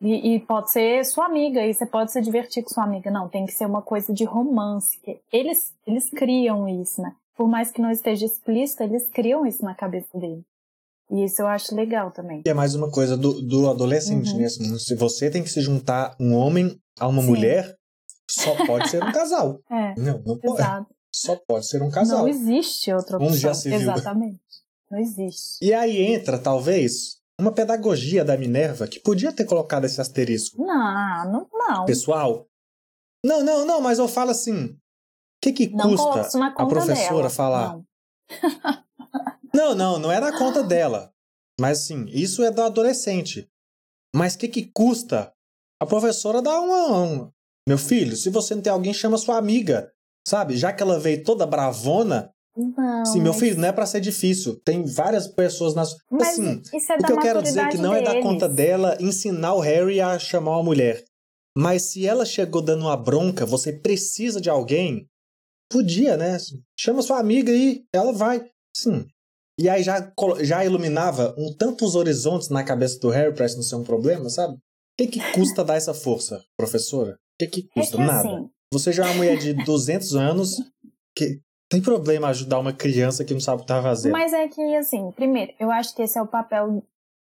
E, 0.00 0.34
e, 0.34 0.40
pode 0.40 0.72
ser 0.72 1.04
sua 1.04 1.26
amiga, 1.26 1.64
e 1.64 1.74
você 1.74 1.84
pode 1.84 2.10
se 2.10 2.20
divertir 2.22 2.62
com 2.62 2.70
sua 2.70 2.84
amiga. 2.84 3.10
Não, 3.10 3.28
tem 3.28 3.44
que 3.44 3.52
ser 3.52 3.66
uma 3.66 3.82
coisa 3.82 4.14
de 4.14 4.24
romance. 4.24 4.98
Eles, 5.30 5.74
eles 5.86 6.08
criam 6.08 6.66
isso, 6.66 7.02
né? 7.02 7.14
Por 7.36 7.46
mais 7.46 7.70
que 7.70 7.82
não 7.82 7.90
esteja 7.90 8.24
explícito, 8.24 8.82
eles 8.82 9.08
criam 9.10 9.46
isso 9.46 9.62
na 9.62 9.74
cabeça 9.74 10.18
dele. 10.18 10.42
E 11.10 11.24
isso 11.24 11.42
eu 11.42 11.46
acho 11.46 11.74
legal 11.74 12.10
também. 12.10 12.42
E 12.46 12.48
é 12.48 12.54
mais 12.54 12.74
uma 12.74 12.90
coisa 12.90 13.16
do, 13.16 13.42
do 13.42 13.68
adolescente, 13.68 14.30
uhum. 14.30 14.38
né? 14.38 14.48
Se 14.48 14.94
você 14.94 15.28
tem 15.28 15.42
que 15.42 15.50
se 15.50 15.60
juntar 15.60 16.16
um 16.18 16.34
homem 16.34 16.80
a 16.98 17.06
uma 17.06 17.20
Sim. 17.20 17.28
mulher, 17.28 17.76
só 18.30 18.54
pode 18.64 18.88
ser 18.88 19.02
um 19.02 19.12
casal. 19.12 19.60
É. 19.70 19.94
Não, 19.98 20.22
não 20.24 20.38
pode. 20.38 20.60
Exato. 20.62 20.94
Só 21.12 21.36
pode 21.46 21.66
ser 21.66 21.82
um 21.82 21.90
casal. 21.90 22.20
Não 22.20 22.28
existe 22.28 22.92
outra 22.92 23.16
opção. 23.16 23.34
já 23.34 23.54
se 23.54 23.68
viu. 23.68 23.80
Exatamente. 23.80 24.40
Não 24.90 24.98
existe. 24.98 25.64
E 25.64 25.72
aí 25.72 26.12
entra, 26.12 26.38
talvez, 26.38 27.19
uma 27.40 27.52
pedagogia 27.52 28.24
da 28.24 28.36
Minerva 28.36 28.86
que 28.86 29.00
podia 29.00 29.32
ter 29.32 29.44
colocado 29.44 29.84
esse 29.84 30.00
asterisco. 30.00 30.64
Não, 30.64 31.32
não. 31.32 31.48
não. 31.52 31.84
Pessoal. 31.86 32.46
Não, 33.24 33.42
não, 33.42 33.66
não, 33.66 33.80
mas 33.80 33.98
eu 33.98 34.08
falo 34.08 34.30
assim. 34.30 34.66
O 34.66 34.78
que, 35.42 35.52
que 35.52 35.68
não 35.68 35.96
custa 35.96 36.38
a 36.56 36.66
professora 36.66 37.16
dela. 37.16 37.30
falar? 37.30 37.72
Não. 37.72 37.84
não, 39.54 39.74
não, 39.74 39.98
não 39.98 40.12
é 40.12 40.20
na 40.20 40.36
conta 40.36 40.62
dela. 40.62 41.12
Mas 41.58 41.80
assim, 41.80 42.06
isso 42.08 42.42
é 42.42 42.50
do 42.50 42.62
adolescente. 42.62 43.50
Mas 44.14 44.34
o 44.34 44.38
que, 44.38 44.48
que 44.48 44.70
custa 44.72 45.32
a 45.80 45.86
professora 45.86 46.42
dar 46.42 46.60
uma, 46.60 47.32
meu 47.68 47.78
filho, 47.78 48.16
se 48.16 48.30
você 48.30 48.54
não 48.54 48.62
tem 48.62 48.72
alguém, 48.72 48.92
chama 48.92 49.16
sua 49.16 49.36
amiga. 49.36 49.92
Sabe? 50.26 50.56
Já 50.56 50.72
que 50.72 50.82
ela 50.82 50.98
veio 50.98 51.22
toda 51.22 51.46
bravona. 51.46 52.34
Não, 52.56 53.04
sim, 53.04 53.20
meu 53.20 53.32
filho, 53.32 53.58
não 53.58 53.68
é 53.68 53.72
para 53.72 53.86
ser 53.86 54.00
difícil. 54.00 54.60
Tem 54.64 54.84
várias 54.84 55.28
pessoas 55.28 55.74
nas. 55.74 55.94
Mas 56.10 56.28
assim, 56.28 56.60
isso 56.74 56.92
é 56.92 56.96
o 56.96 57.04
que 57.04 57.12
eu 57.12 57.18
quero 57.18 57.42
dizer 57.42 57.60
é 57.60 57.68
que 57.68 57.78
não 57.78 57.92
deles. 57.92 58.08
é 58.08 58.14
da 58.14 58.22
conta 58.22 58.48
dela 58.48 58.96
ensinar 59.00 59.54
o 59.54 59.60
Harry 59.60 60.00
a 60.00 60.18
chamar 60.18 60.56
uma 60.56 60.64
mulher. 60.64 61.04
Mas 61.56 61.82
se 61.90 62.06
ela 62.06 62.24
chegou 62.24 62.62
dando 62.62 62.82
uma 62.82 62.96
bronca, 62.96 63.46
você 63.46 63.72
precisa 63.72 64.40
de 64.40 64.50
alguém. 64.50 65.06
Podia, 65.70 66.16
né? 66.16 66.36
Chama 66.78 67.02
sua 67.02 67.18
amiga 67.18 67.52
aí, 67.52 67.84
ela 67.92 68.12
vai. 68.12 68.44
Sim. 68.76 69.06
E 69.58 69.68
aí 69.68 69.82
já, 69.82 70.12
já 70.40 70.64
iluminava 70.64 71.34
um 71.36 71.54
tantos 71.54 71.94
horizontes 71.94 72.48
na 72.48 72.64
cabeça 72.64 72.98
do 72.98 73.10
Harry 73.10 73.34
pra 73.34 73.46
isso 73.46 73.56
não 73.56 73.62
ser 73.62 73.76
um 73.76 73.84
problema, 73.84 74.28
sabe? 74.28 74.54
O 74.54 74.58
que, 74.98 75.06
que 75.06 75.32
custa 75.32 75.64
dar 75.64 75.76
essa 75.76 75.94
força, 75.94 76.42
professora? 76.56 77.16
que, 77.40 77.62
que 77.62 77.68
custa? 77.68 77.96
É 77.96 78.00
que, 78.00 78.06
Nada. 78.06 78.28
Assim... 78.28 78.50
Você 78.72 78.92
já 78.92 79.04
é 79.04 79.06
uma 79.08 79.16
mulher 79.16 79.36
de 79.36 79.52
200 79.52 80.14
anos 80.14 80.56
que 81.16 81.40
tem 81.70 81.80
problema 81.80 82.28
ajudar 82.28 82.58
uma 82.58 82.72
criança 82.72 83.24
que 83.24 83.32
não 83.32 83.40
sabe 83.40 83.58
o 83.58 83.60
que 83.60 83.68
tá 83.68 83.80
fazendo. 83.80 84.10
Mas 84.10 84.32
é 84.32 84.48
que, 84.48 84.76
assim, 84.76 85.12
primeiro, 85.12 85.52
eu 85.58 85.70
acho 85.70 85.94
que 85.94 86.02
esse 86.02 86.18
é 86.18 86.22
o 86.22 86.26
papel 86.26 86.82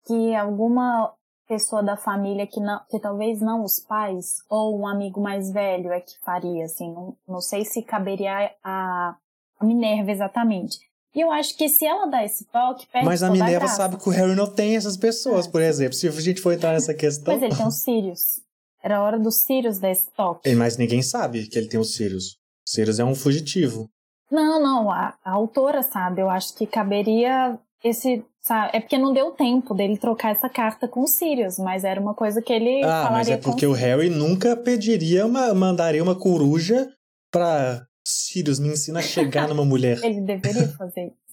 que 0.05 0.35
alguma 0.35 1.13
pessoa 1.47 1.83
da 1.83 1.95
família 1.95 2.47
que 2.47 2.59
não, 2.59 2.81
que 2.89 2.99
talvez 2.99 3.39
não 3.39 3.63
os 3.63 3.79
pais 3.79 4.37
ou 4.49 4.79
um 4.79 4.87
amigo 4.87 5.21
mais 5.21 5.51
velho 5.51 5.91
é 5.91 6.01
que 6.01 6.17
faria, 6.25 6.65
assim, 6.65 6.91
não, 6.91 7.15
não 7.27 7.39
sei 7.39 7.63
se 7.63 7.83
caberia 7.83 8.51
a, 8.63 9.15
a 9.59 9.65
Minerva 9.65 10.11
exatamente. 10.11 10.79
E 11.13 11.19
eu 11.19 11.29
acho 11.29 11.55
que 11.55 11.69
se 11.69 11.85
ela 11.85 12.07
dá 12.07 12.23
esse 12.23 12.45
toque, 12.45 12.87
perde 12.87 13.05
Mas 13.05 13.21
a 13.21 13.29
Minerva 13.29 13.67
sabe 13.67 13.97
que 13.97 14.09
o 14.09 14.11
Harry 14.11 14.33
não 14.33 14.49
tem 14.49 14.75
essas 14.75 14.97
pessoas, 14.97 15.45
é. 15.45 15.51
por 15.51 15.61
exemplo. 15.61 15.93
Se 15.93 16.07
a 16.07 16.11
gente 16.11 16.41
for 16.41 16.53
entrar 16.53 16.71
nessa 16.71 16.93
questão. 16.93 17.33
Mas 17.33 17.43
ele 17.43 17.55
tem 17.55 17.67
os 17.67 17.81
Sirius. 17.81 18.41
Era 18.81 18.97
a 18.97 19.03
hora 19.03 19.19
dos 19.19 19.35
Sirius 19.35 19.77
da 19.77 19.89
toque. 20.15 20.55
Mas 20.55 20.77
ninguém 20.77 21.03
sabe 21.03 21.47
que 21.47 21.59
ele 21.59 21.67
tem 21.67 21.79
os 21.79 21.93
Sirius. 21.93 22.37
Sirius 22.65 22.97
é 22.97 23.03
um 23.03 23.13
fugitivo. 23.13 23.89
Não, 24.31 24.61
não, 24.61 24.89
a, 24.89 25.13
a 25.23 25.31
autora 25.31 25.83
sabe. 25.83 26.21
Eu 26.21 26.29
acho 26.29 26.55
que 26.55 26.65
caberia 26.65 27.57
esse. 27.83 28.23
Sabe? 28.41 28.71
É 28.73 28.79
porque 28.79 28.97
não 28.97 29.13
deu 29.13 29.31
tempo 29.31 29.75
dele 29.75 29.97
trocar 29.97 30.31
essa 30.31 30.49
carta 30.49 30.87
com 30.87 31.01
o 31.01 31.07
Sirius, 31.07 31.59
mas 31.59 31.83
era 31.83 32.01
uma 32.01 32.15
coisa 32.15 32.41
que 32.41 32.51
ele 32.51 32.83
ah, 32.83 33.09
mas 33.11 33.29
é 33.29 33.37
porque 33.37 33.67
o 33.67 33.73
Harry 33.73 34.09
nunca 34.09 34.55
pediria 34.55 35.27
uma. 35.27 35.53
mandaria 35.53 36.01
uma 36.01 36.15
coruja 36.15 36.91
pra 37.29 37.85
Sirius 38.03 38.59
me 38.59 38.69
ensina 38.69 38.99
a 38.99 39.03
chegar 39.03 39.47
numa 39.47 39.63
mulher. 39.65 39.99
ele 40.03 40.21
deveria 40.21 40.67
fazer 40.69 41.07
isso. 41.07 41.30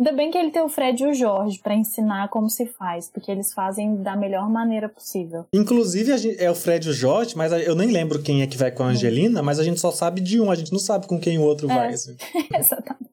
Ainda 0.00 0.12
bem 0.12 0.30
que 0.30 0.38
ele 0.38 0.50
tem 0.50 0.62
o 0.62 0.68
Fred 0.70 1.02
e 1.02 1.06
o 1.08 1.12
Jorge 1.12 1.60
para 1.62 1.74
ensinar 1.74 2.30
como 2.30 2.48
se 2.48 2.64
faz, 2.64 3.10
porque 3.10 3.30
eles 3.30 3.52
fazem 3.52 3.96
da 4.02 4.16
melhor 4.16 4.48
maneira 4.48 4.88
possível. 4.88 5.44
Inclusive, 5.52 6.16
gente, 6.16 6.42
é 6.42 6.50
o 6.50 6.54
Fred 6.54 6.86
e 6.88 6.90
o 6.90 6.94
Jorge, 6.94 7.36
mas 7.36 7.52
eu 7.52 7.74
nem 7.74 7.90
lembro 7.90 8.22
quem 8.22 8.40
é 8.40 8.46
que 8.46 8.56
vai 8.56 8.70
com 8.70 8.82
a 8.82 8.86
Angelina, 8.86 9.42
mas 9.42 9.58
a 9.58 9.62
gente 9.62 9.78
só 9.78 9.90
sabe 9.92 10.22
de 10.22 10.40
um, 10.40 10.50
a 10.50 10.54
gente 10.54 10.72
não 10.72 10.78
sabe 10.78 11.06
com 11.06 11.20
quem 11.20 11.36
o 11.38 11.42
outro 11.42 11.70
É. 11.70 11.74
vai. 11.74 11.88
assim. 11.92 12.16
Exatamente. 12.56 13.10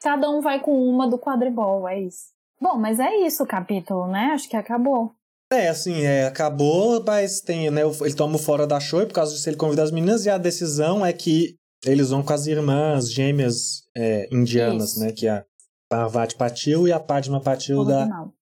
Cada 0.00 0.30
um 0.30 0.40
vai 0.40 0.60
com 0.60 0.80
uma 0.88 1.08
do 1.08 1.18
quadribol, 1.18 1.88
é 1.88 2.00
isso. 2.00 2.28
Bom, 2.60 2.78
mas 2.78 3.00
é 3.00 3.16
isso 3.26 3.42
o 3.42 3.46
capítulo, 3.46 4.06
né? 4.06 4.30
Acho 4.32 4.48
que 4.48 4.56
acabou. 4.56 5.10
É, 5.52 5.68
assim, 5.68 6.02
é, 6.02 6.26
acabou, 6.26 7.02
mas 7.04 7.40
tem, 7.40 7.68
né, 7.68 7.80
ele 8.02 8.14
toma 8.14 8.36
o 8.36 8.38
fora 8.38 8.64
da 8.64 8.78
show 8.78 9.04
por 9.06 9.14
causa 9.14 9.34
disso 9.34 9.48
ele 9.48 9.56
convida 9.56 9.82
as 9.82 9.90
meninas, 9.90 10.24
e 10.24 10.30
a 10.30 10.38
decisão 10.38 11.04
é 11.04 11.12
que 11.12 11.56
eles 11.84 12.10
vão 12.10 12.22
com 12.22 12.32
as 12.32 12.46
irmãs 12.46 13.10
gêmeas 13.10 13.82
é, 13.96 14.28
indianas, 14.30 14.90
Isso. 14.92 15.00
né, 15.00 15.10
que 15.10 15.26
é 15.26 15.30
a 15.30 15.44
Parvati 15.90 16.36
Patil 16.36 16.86
e 16.88 16.92
a 16.92 17.00
Padma 17.00 17.40
Patil 17.40 17.84
da, 17.84 18.06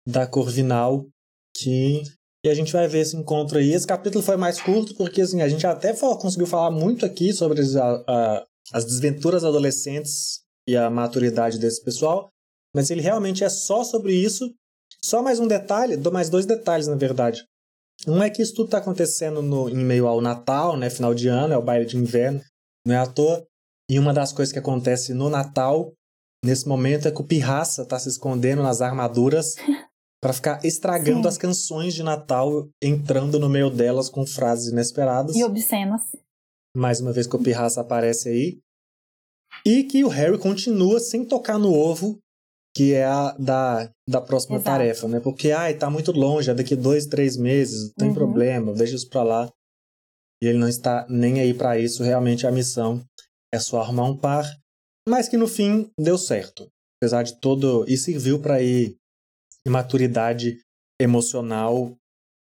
da 0.07 0.27
Corvinal, 0.27 1.05
que 1.55 2.03
e 2.45 2.49
a 2.49 2.53
gente 2.53 2.73
vai 2.73 2.87
ver 2.89 2.99
esse 2.99 3.15
encontro 3.15 3.57
aí. 3.57 3.71
Esse 3.73 3.87
capítulo 3.87 4.21
foi 4.23 4.35
mais 4.35 4.61
curto 4.61 4.93
porque 4.95 5.21
assim, 5.21 5.41
a 5.41 5.47
gente 5.47 5.65
até 5.65 5.93
fa- 5.93 6.17
conseguiu 6.17 6.45
falar 6.45 6.71
muito 6.71 7.05
aqui 7.05 7.31
sobre 7.31 7.61
as, 7.61 7.75
a- 7.75 8.03
a- 8.07 8.45
as 8.73 8.83
desventuras 8.85 9.43
adolescentes 9.45 10.41
e 10.67 10.75
a 10.75 10.89
maturidade 10.89 11.57
desse 11.57 11.81
pessoal, 11.83 12.29
mas 12.75 12.89
ele 12.89 13.01
realmente 13.01 13.43
é 13.43 13.49
só 13.49 13.83
sobre 13.83 14.13
isso. 14.13 14.53
Só 15.03 15.21
mais 15.21 15.39
um 15.39 15.47
detalhe, 15.47 15.95
dou 15.97 16.11
mais 16.11 16.29
dois 16.29 16.45
detalhes 16.45 16.87
na 16.87 16.95
verdade. 16.95 17.45
Um 18.07 18.21
é 18.21 18.29
que 18.29 18.41
isso 18.41 18.53
tudo 18.53 18.65
está 18.65 18.77
acontecendo 18.79 19.41
no, 19.41 19.69
em 19.69 19.75
meio 19.83 20.07
ao 20.07 20.19
Natal, 20.19 20.75
né, 20.77 20.89
final 20.89 21.13
de 21.13 21.27
ano, 21.29 21.53
é 21.53 21.57
o 21.57 21.61
baile 21.63 21.85
de 21.85 21.95
inverno, 21.97 22.41
não 22.85 22.93
é 22.95 22.97
à 22.97 23.05
toa. 23.07 23.45
E 23.89 23.97
uma 23.99 24.13
das 24.13 24.33
coisas 24.33 24.51
que 24.51 24.59
acontece 24.59 25.13
no 25.13 25.29
Natal, 25.29 25.93
nesse 26.43 26.67
momento, 26.67 27.07
é 27.07 27.11
que 27.11 27.21
o 27.21 27.25
Pirraça 27.25 27.85
tá 27.85 27.97
se 27.97 28.09
escondendo 28.09 28.61
nas 28.61 28.81
armaduras 28.81 29.55
para 30.21 30.33
ficar 30.33 30.63
estragando 30.65 31.23
Sim. 31.23 31.27
as 31.27 31.37
canções 31.37 31.93
de 31.93 32.03
Natal, 32.03 32.67
entrando 32.81 33.39
no 33.39 33.49
meio 33.49 33.69
delas 33.69 34.09
com 34.09 34.25
frases 34.25 34.71
inesperadas. 34.71 35.35
E 35.35 35.43
obscenas. 35.43 36.01
Mais 36.75 36.99
uma 36.99 37.11
vez 37.13 37.27
que 37.27 37.35
o 37.35 37.39
Pirraça 37.43 37.81
aparece 37.81 38.29
aí. 38.29 38.59
E 39.65 39.83
que 39.83 40.03
o 40.03 40.07
Harry 40.07 40.37
continua 40.37 40.99
sem 40.99 41.23
tocar 41.23 41.59
no 41.59 41.71
ovo, 41.71 42.17
que 42.75 42.93
é 42.93 43.05
a 43.05 43.31
da, 43.37 43.89
da 44.09 44.19
próxima 44.19 44.55
Exato. 44.55 44.65
tarefa, 44.77 45.07
né? 45.07 45.19
Porque, 45.19 45.51
ai, 45.51 45.75
tá 45.77 45.89
muito 45.89 46.11
longe, 46.11 46.49
é 46.49 46.53
daqui 46.55 46.75
dois, 46.75 47.05
três 47.05 47.37
meses, 47.37 47.83
não 47.89 47.93
tem 47.99 48.07
Uhum. 48.09 48.13
problema, 48.15 48.73
deixa 48.73 48.95
isso 48.95 49.07
pra 49.09 49.21
lá. 49.23 49.49
E 50.41 50.47
ele 50.47 50.57
não 50.57 50.67
está 50.67 51.05
nem 51.07 51.39
aí 51.39 51.53
pra 51.53 51.77
isso, 51.77 52.01
realmente 52.03 52.47
a 52.47 52.51
missão 52.51 53.01
é 53.53 53.59
só 53.59 53.79
arrumar 53.79 54.05
um 54.05 54.17
par. 54.17 54.43
Mas 55.07 55.27
que 55.27 55.37
no 55.37 55.47
fim 55.47 55.89
deu 55.99 56.17
certo. 56.17 56.69
Apesar 57.01 57.23
de 57.23 57.39
todo. 57.39 57.85
E 57.87 57.97
serviu 57.97 58.41
pra 58.41 58.61
ir 58.61 58.95
imaturidade 59.65 60.59
emocional, 60.99 61.95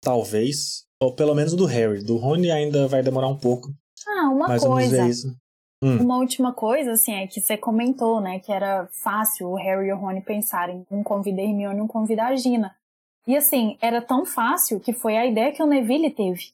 talvez. 0.02 0.86
Ou 1.02 1.16
pelo 1.16 1.36
menos 1.36 1.54
do 1.54 1.66
Harry. 1.66 2.04
Do 2.04 2.18
Rony 2.18 2.52
ainda 2.52 2.88
vai 2.88 3.02
demorar 3.04 3.28
um 3.28 3.38
pouco. 3.38 3.74
Ah, 4.08 4.30
uma 4.30 4.48
mas 4.48 4.64
vamos 4.64 4.80
coisa. 4.80 5.04
ver 5.04 5.10
isso. 5.10 5.36
Hum. 5.82 5.98
Uma 6.02 6.18
última 6.18 6.52
coisa, 6.52 6.92
assim, 6.92 7.14
é 7.14 7.26
que 7.26 7.40
você 7.40 7.56
comentou, 7.56 8.20
né, 8.20 8.40
que 8.40 8.52
era 8.52 8.88
fácil 8.92 9.48
o 9.48 9.56
Harry 9.56 9.88
e 9.88 9.94
o 9.94 9.98
Rony 9.98 10.20
pensarem, 10.22 10.86
um 10.92 11.02
convida 11.02 11.42
a 11.42 11.46
Hermione, 11.46 11.80
um 11.80 11.88
convida 11.88 12.26
a 12.26 12.36
Gina. 12.36 12.76
E 13.26 13.38
assim, 13.38 13.78
era 13.82 14.02
tão 14.02 14.26
fácil 14.26 14.80
que 14.80 14.92
foi 14.92 15.16
a 15.16 15.26
ideia 15.26 15.54
que 15.54 15.64
o 15.64 15.68
Neville 15.68 16.12
teve. 16.12 16.52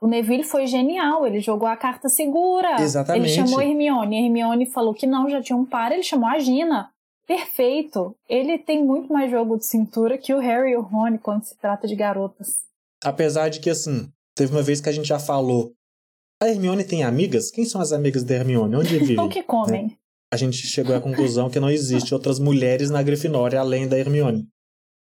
O 0.00 0.06
Neville 0.06 0.44
foi 0.44 0.66
genial, 0.66 1.26
ele 1.26 1.40
jogou 1.40 1.68
a 1.68 1.76
carta 1.76 2.08
segura. 2.08 2.80
Exatamente. 2.80 3.24
Ele 3.24 3.34
chamou 3.34 3.58
a 3.58 3.64
Hermione, 3.64 4.16
a 4.16 4.20
Hermione 4.20 4.66
falou 4.66 4.94
que 4.94 5.06
não, 5.06 5.28
já 5.28 5.42
tinha 5.42 5.56
um 5.56 5.64
par, 5.64 5.90
ele 5.90 6.04
chamou 6.04 6.28
a 6.28 6.38
Gina. 6.38 6.90
Perfeito. 7.26 8.16
Ele 8.28 8.58
tem 8.58 8.82
muito 8.82 9.12
mais 9.12 9.30
jogo 9.30 9.58
de 9.58 9.66
cintura 9.66 10.16
que 10.16 10.32
o 10.32 10.38
Harry 10.38 10.70
e 10.70 10.76
o 10.76 10.80
Rony 10.80 11.18
quando 11.18 11.44
se 11.44 11.56
trata 11.58 11.86
de 11.86 11.94
garotas. 11.94 12.62
Apesar 13.04 13.48
de 13.48 13.60
que, 13.60 13.68
assim, 13.68 14.10
teve 14.34 14.52
uma 14.52 14.62
vez 14.62 14.80
que 14.80 14.88
a 14.88 14.92
gente 14.92 15.08
já 15.08 15.18
falou. 15.18 15.72
A 16.40 16.48
Hermione 16.48 16.84
tem 16.84 17.02
amigas? 17.02 17.50
Quem 17.50 17.64
são 17.64 17.80
as 17.80 17.92
amigas 17.92 18.24
da 18.24 18.34
Hermione? 18.34 18.76
Onde 18.76 18.96
vivem? 18.98 19.20
O 19.20 19.28
que 19.28 19.42
comem? 19.42 19.98
A 20.32 20.36
gente 20.36 20.56
chegou 20.56 20.94
à 20.94 21.00
conclusão 21.00 21.50
que 21.50 21.60
não 21.60 21.70
existe 21.70 22.14
outras 22.14 22.38
mulheres 22.38 22.90
na 22.90 23.02
Grifinória 23.02 23.60
além 23.60 23.88
da 23.88 23.98
Hermione. 23.98 24.46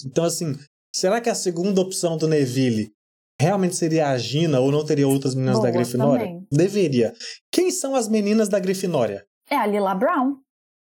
Então, 0.05 0.25
assim, 0.25 0.57
será 0.95 1.21
que 1.21 1.29
a 1.29 1.35
segunda 1.35 1.81
opção 1.81 2.17
do 2.17 2.27
Neville 2.27 2.93
realmente 3.41 3.77
seria 3.77 4.11
a 4.11 4.19
Gina 4.19 4.61
ou 4.61 4.71
não 4.73 4.85
teria 4.85 5.07
outras 5.09 5.35
meninas 5.35 5.57
Boa, 5.59 5.67
da 5.67 5.73
Grifinória? 5.73 6.27
também. 6.27 6.47
Deveria. 6.51 7.13
Quem 7.51 7.71
são 7.71 7.95
as 7.95 8.09
meninas 8.09 8.49
da 8.49 8.59
Grifinória? 8.59 9.25
É 9.51 9.57
a 9.57 9.67
Lila 9.67 9.95
Brown. 9.95 10.37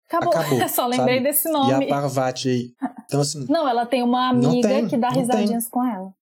Acabou. 0.07 0.35
Acabou, 0.37 0.69
Só 0.69 0.87
lembrei 0.87 1.17
sabe? 1.19 1.29
desse 1.29 1.49
E 1.49 1.53
nome. 1.53 1.85
a 1.85 1.89
Parvati 1.89 2.49
aí. 2.49 2.73
Então, 3.07 3.21
assim, 3.21 3.47
Não, 3.49 3.69
ela 3.69 3.87
tem 3.87 4.03
uma 4.03 4.29
amiga 4.29 4.69
tem, 4.69 4.89
que 4.89 4.97
dá 4.97 5.09
risadinhas 5.11 5.69
com 5.69 5.85
ela. 5.85 6.13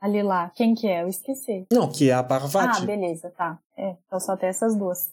Ali 0.00 0.22
lá. 0.22 0.50
Quem 0.54 0.74
que 0.74 0.86
é? 0.88 1.02
Eu 1.02 1.08
esqueci. 1.08 1.64
não, 1.72 1.88
que 1.90 2.10
é 2.10 2.12
a 2.12 2.18
Ah, 2.20 2.24
Parvati. 2.24 2.84
beleza, 2.86 3.30
tá. 3.36 3.58
É, 3.76 3.94
então 4.06 4.18
só 4.20 4.36
tem 4.36 4.48
essas 4.48 4.76
duas. 4.76 5.10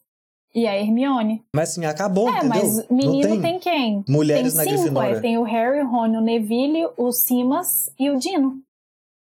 E 0.53 0.65
a 0.65 0.75
Hermione. 0.75 1.43
mas 1.55 1.69
assim, 1.69 1.85
acabou, 1.85 2.27
é, 2.27 2.37
entendeu? 2.39 2.49
mas 2.49 2.89
menino 2.89 3.35
não 3.35 3.41
tem, 3.41 3.59
quem? 3.59 4.03
mulheres 4.09 4.53
tem 4.53 4.57
na 4.57 4.63
cinco, 4.63 4.75
Grifinória. 4.81 5.17
é. 5.17 5.19
Tem 5.21 5.37
o 5.37 5.43
Harry, 5.43 5.81
o 5.81 5.87
Rony, 5.87 6.17
o 6.17 6.21
Neville, 6.21 6.87
o 6.97 7.11
Simas 7.11 7.91
e 7.99 8.09
o 8.09 8.17
Dino. 8.17 8.55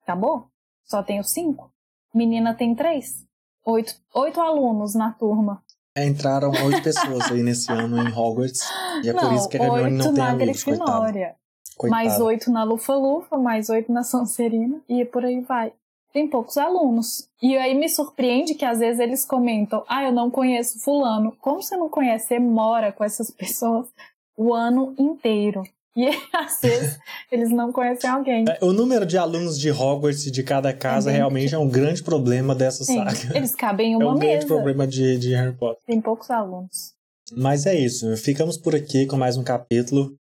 Acabou? 0.03 0.47
Só 0.89 1.05
os 1.19 1.29
cinco. 1.29 1.71
Menina 2.13 2.55
tem 2.55 2.73
três. 2.73 3.23
Oito, 3.63 3.93
oito 4.15 4.41
alunos 4.41 4.95
na 4.95 5.11
turma. 5.11 5.61
É, 5.95 6.05
Entraram 6.07 6.51
oito 6.65 6.81
pessoas 6.81 7.31
aí 7.31 7.43
nesse 7.43 7.71
ano 7.71 8.01
em 8.01 8.11
Hogwarts. 8.11 8.67
E 9.03 9.09
é 9.09 9.13
por 9.13 9.23
não, 9.23 9.35
isso 9.35 9.47
que 9.47 9.57
a 9.57 9.63
Hermione 9.63 9.83
oito 9.83 9.97
não 9.97 10.13
tem 10.13 10.23
na 10.23 10.29
amigos, 10.31 10.63
coitada. 10.63 11.35
Coitada. 11.77 11.89
mais 11.89 12.19
oito 12.19 12.51
na 12.51 12.63
Lufa-Lufa, 12.63 13.37
mais 13.37 13.69
oito 13.69 13.91
na 13.91 14.03
Sonserina 14.03 14.81
e 14.89 15.05
por 15.05 15.23
aí 15.23 15.41
vai. 15.41 15.71
Tem 16.11 16.27
poucos 16.27 16.57
alunos. 16.57 17.29
E 17.41 17.55
aí 17.55 17.75
me 17.75 17.87
surpreende 17.87 18.55
que 18.55 18.65
às 18.65 18.79
vezes 18.79 18.99
eles 18.99 19.23
comentam: 19.23 19.83
Ah, 19.87 20.03
eu 20.03 20.11
não 20.11 20.31
conheço 20.31 20.79
Fulano. 20.79 21.35
Como 21.39 21.61
você 21.61 21.77
não 21.77 21.87
conhece? 21.87 22.27
Você 22.29 22.39
mora 22.39 22.91
com 22.91 23.03
essas 23.03 23.29
pessoas 23.29 23.87
o 24.35 24.53
ano 24.53 24.95
inteiro. 24.97 25.61
E 25.99 26.09
às 26.33 26.61
vezes 26.61 26.97
eles 27.31 27.49
não 27.49 27.71
conhecem 27.71 28.09
alguém. 28.09 28.45
É, 28.47 28.57
O 28.63 28.71
número 28.71 29.05
de 29.05 29.17
alunos 29.17 29.59
de 29.59 29.69
Hogwarts 29.71 30.23
de 30.31 30.43
cada 30.43 30.71
casa 30.73 31.09
bem 31.09 31.17
realmente 31.17 31.53
é 31.53 31.57
um 31.57 31.67
grande 31.67 32.01
problema 32.03 32.55
dessa 32.55 32.83
Sim, 32.83 32.97
saga. 33.03 33.35
eles 33.37 33.53
cabem 33.55 33.93
em 33.93 33.95
É 34.01 34.05
uma 34.05 34.13
um 34.15 34.19
grande 34.19 34.35
mesa. 34.35 34.47
problema 34.47 34.87
de, 34.87 35.17
de 35.17 35.33
Harry 35.33 35.55
Potter. 35.55 35.81
Tem 35.85 35.99
poucos 35.99 36.29
alunos. 36.31 36.93
Mas 37.35 37.65
é 37.65 37.75
isso. 37.75 38.15
Ficamos 38.17 38.57
por 38.57 38.73
aqui 38.75 39.05
com 39.05 39.17
mais 39.17 39.35
um 39.37 39.43
capítulo. 39.43 40.15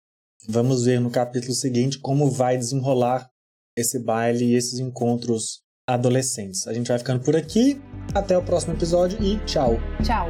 Vamos 0.49 0.85
ver 0.85 0.99
no 0.99 1.09
capítulo 1.09 1.53
seguinte 1.53 1.99
como 1.99 2.29
vai 2.29 2.57
desenrolar 2.57 3.29
esse 3.77 3.99
baile 3.99 4.45
e 4.45 4.55
esses 4.55 4.79
encontros 4.79 5.61
adolescentes. 5.87 6.67
A 6.67 6.73
gente 6.73 6.87
vai 6.87 6.97
ficando 6.97 7.23
por 7.23 7.35
aqui. 7.35 7.79
Até 8.13 8.37
o 8.37 8.41
próximo 8.43 8.73
episódio 8.73 9.21
e 9.23 9.37
tchau. 9.45 9.75
Tchau. 10.03 10.27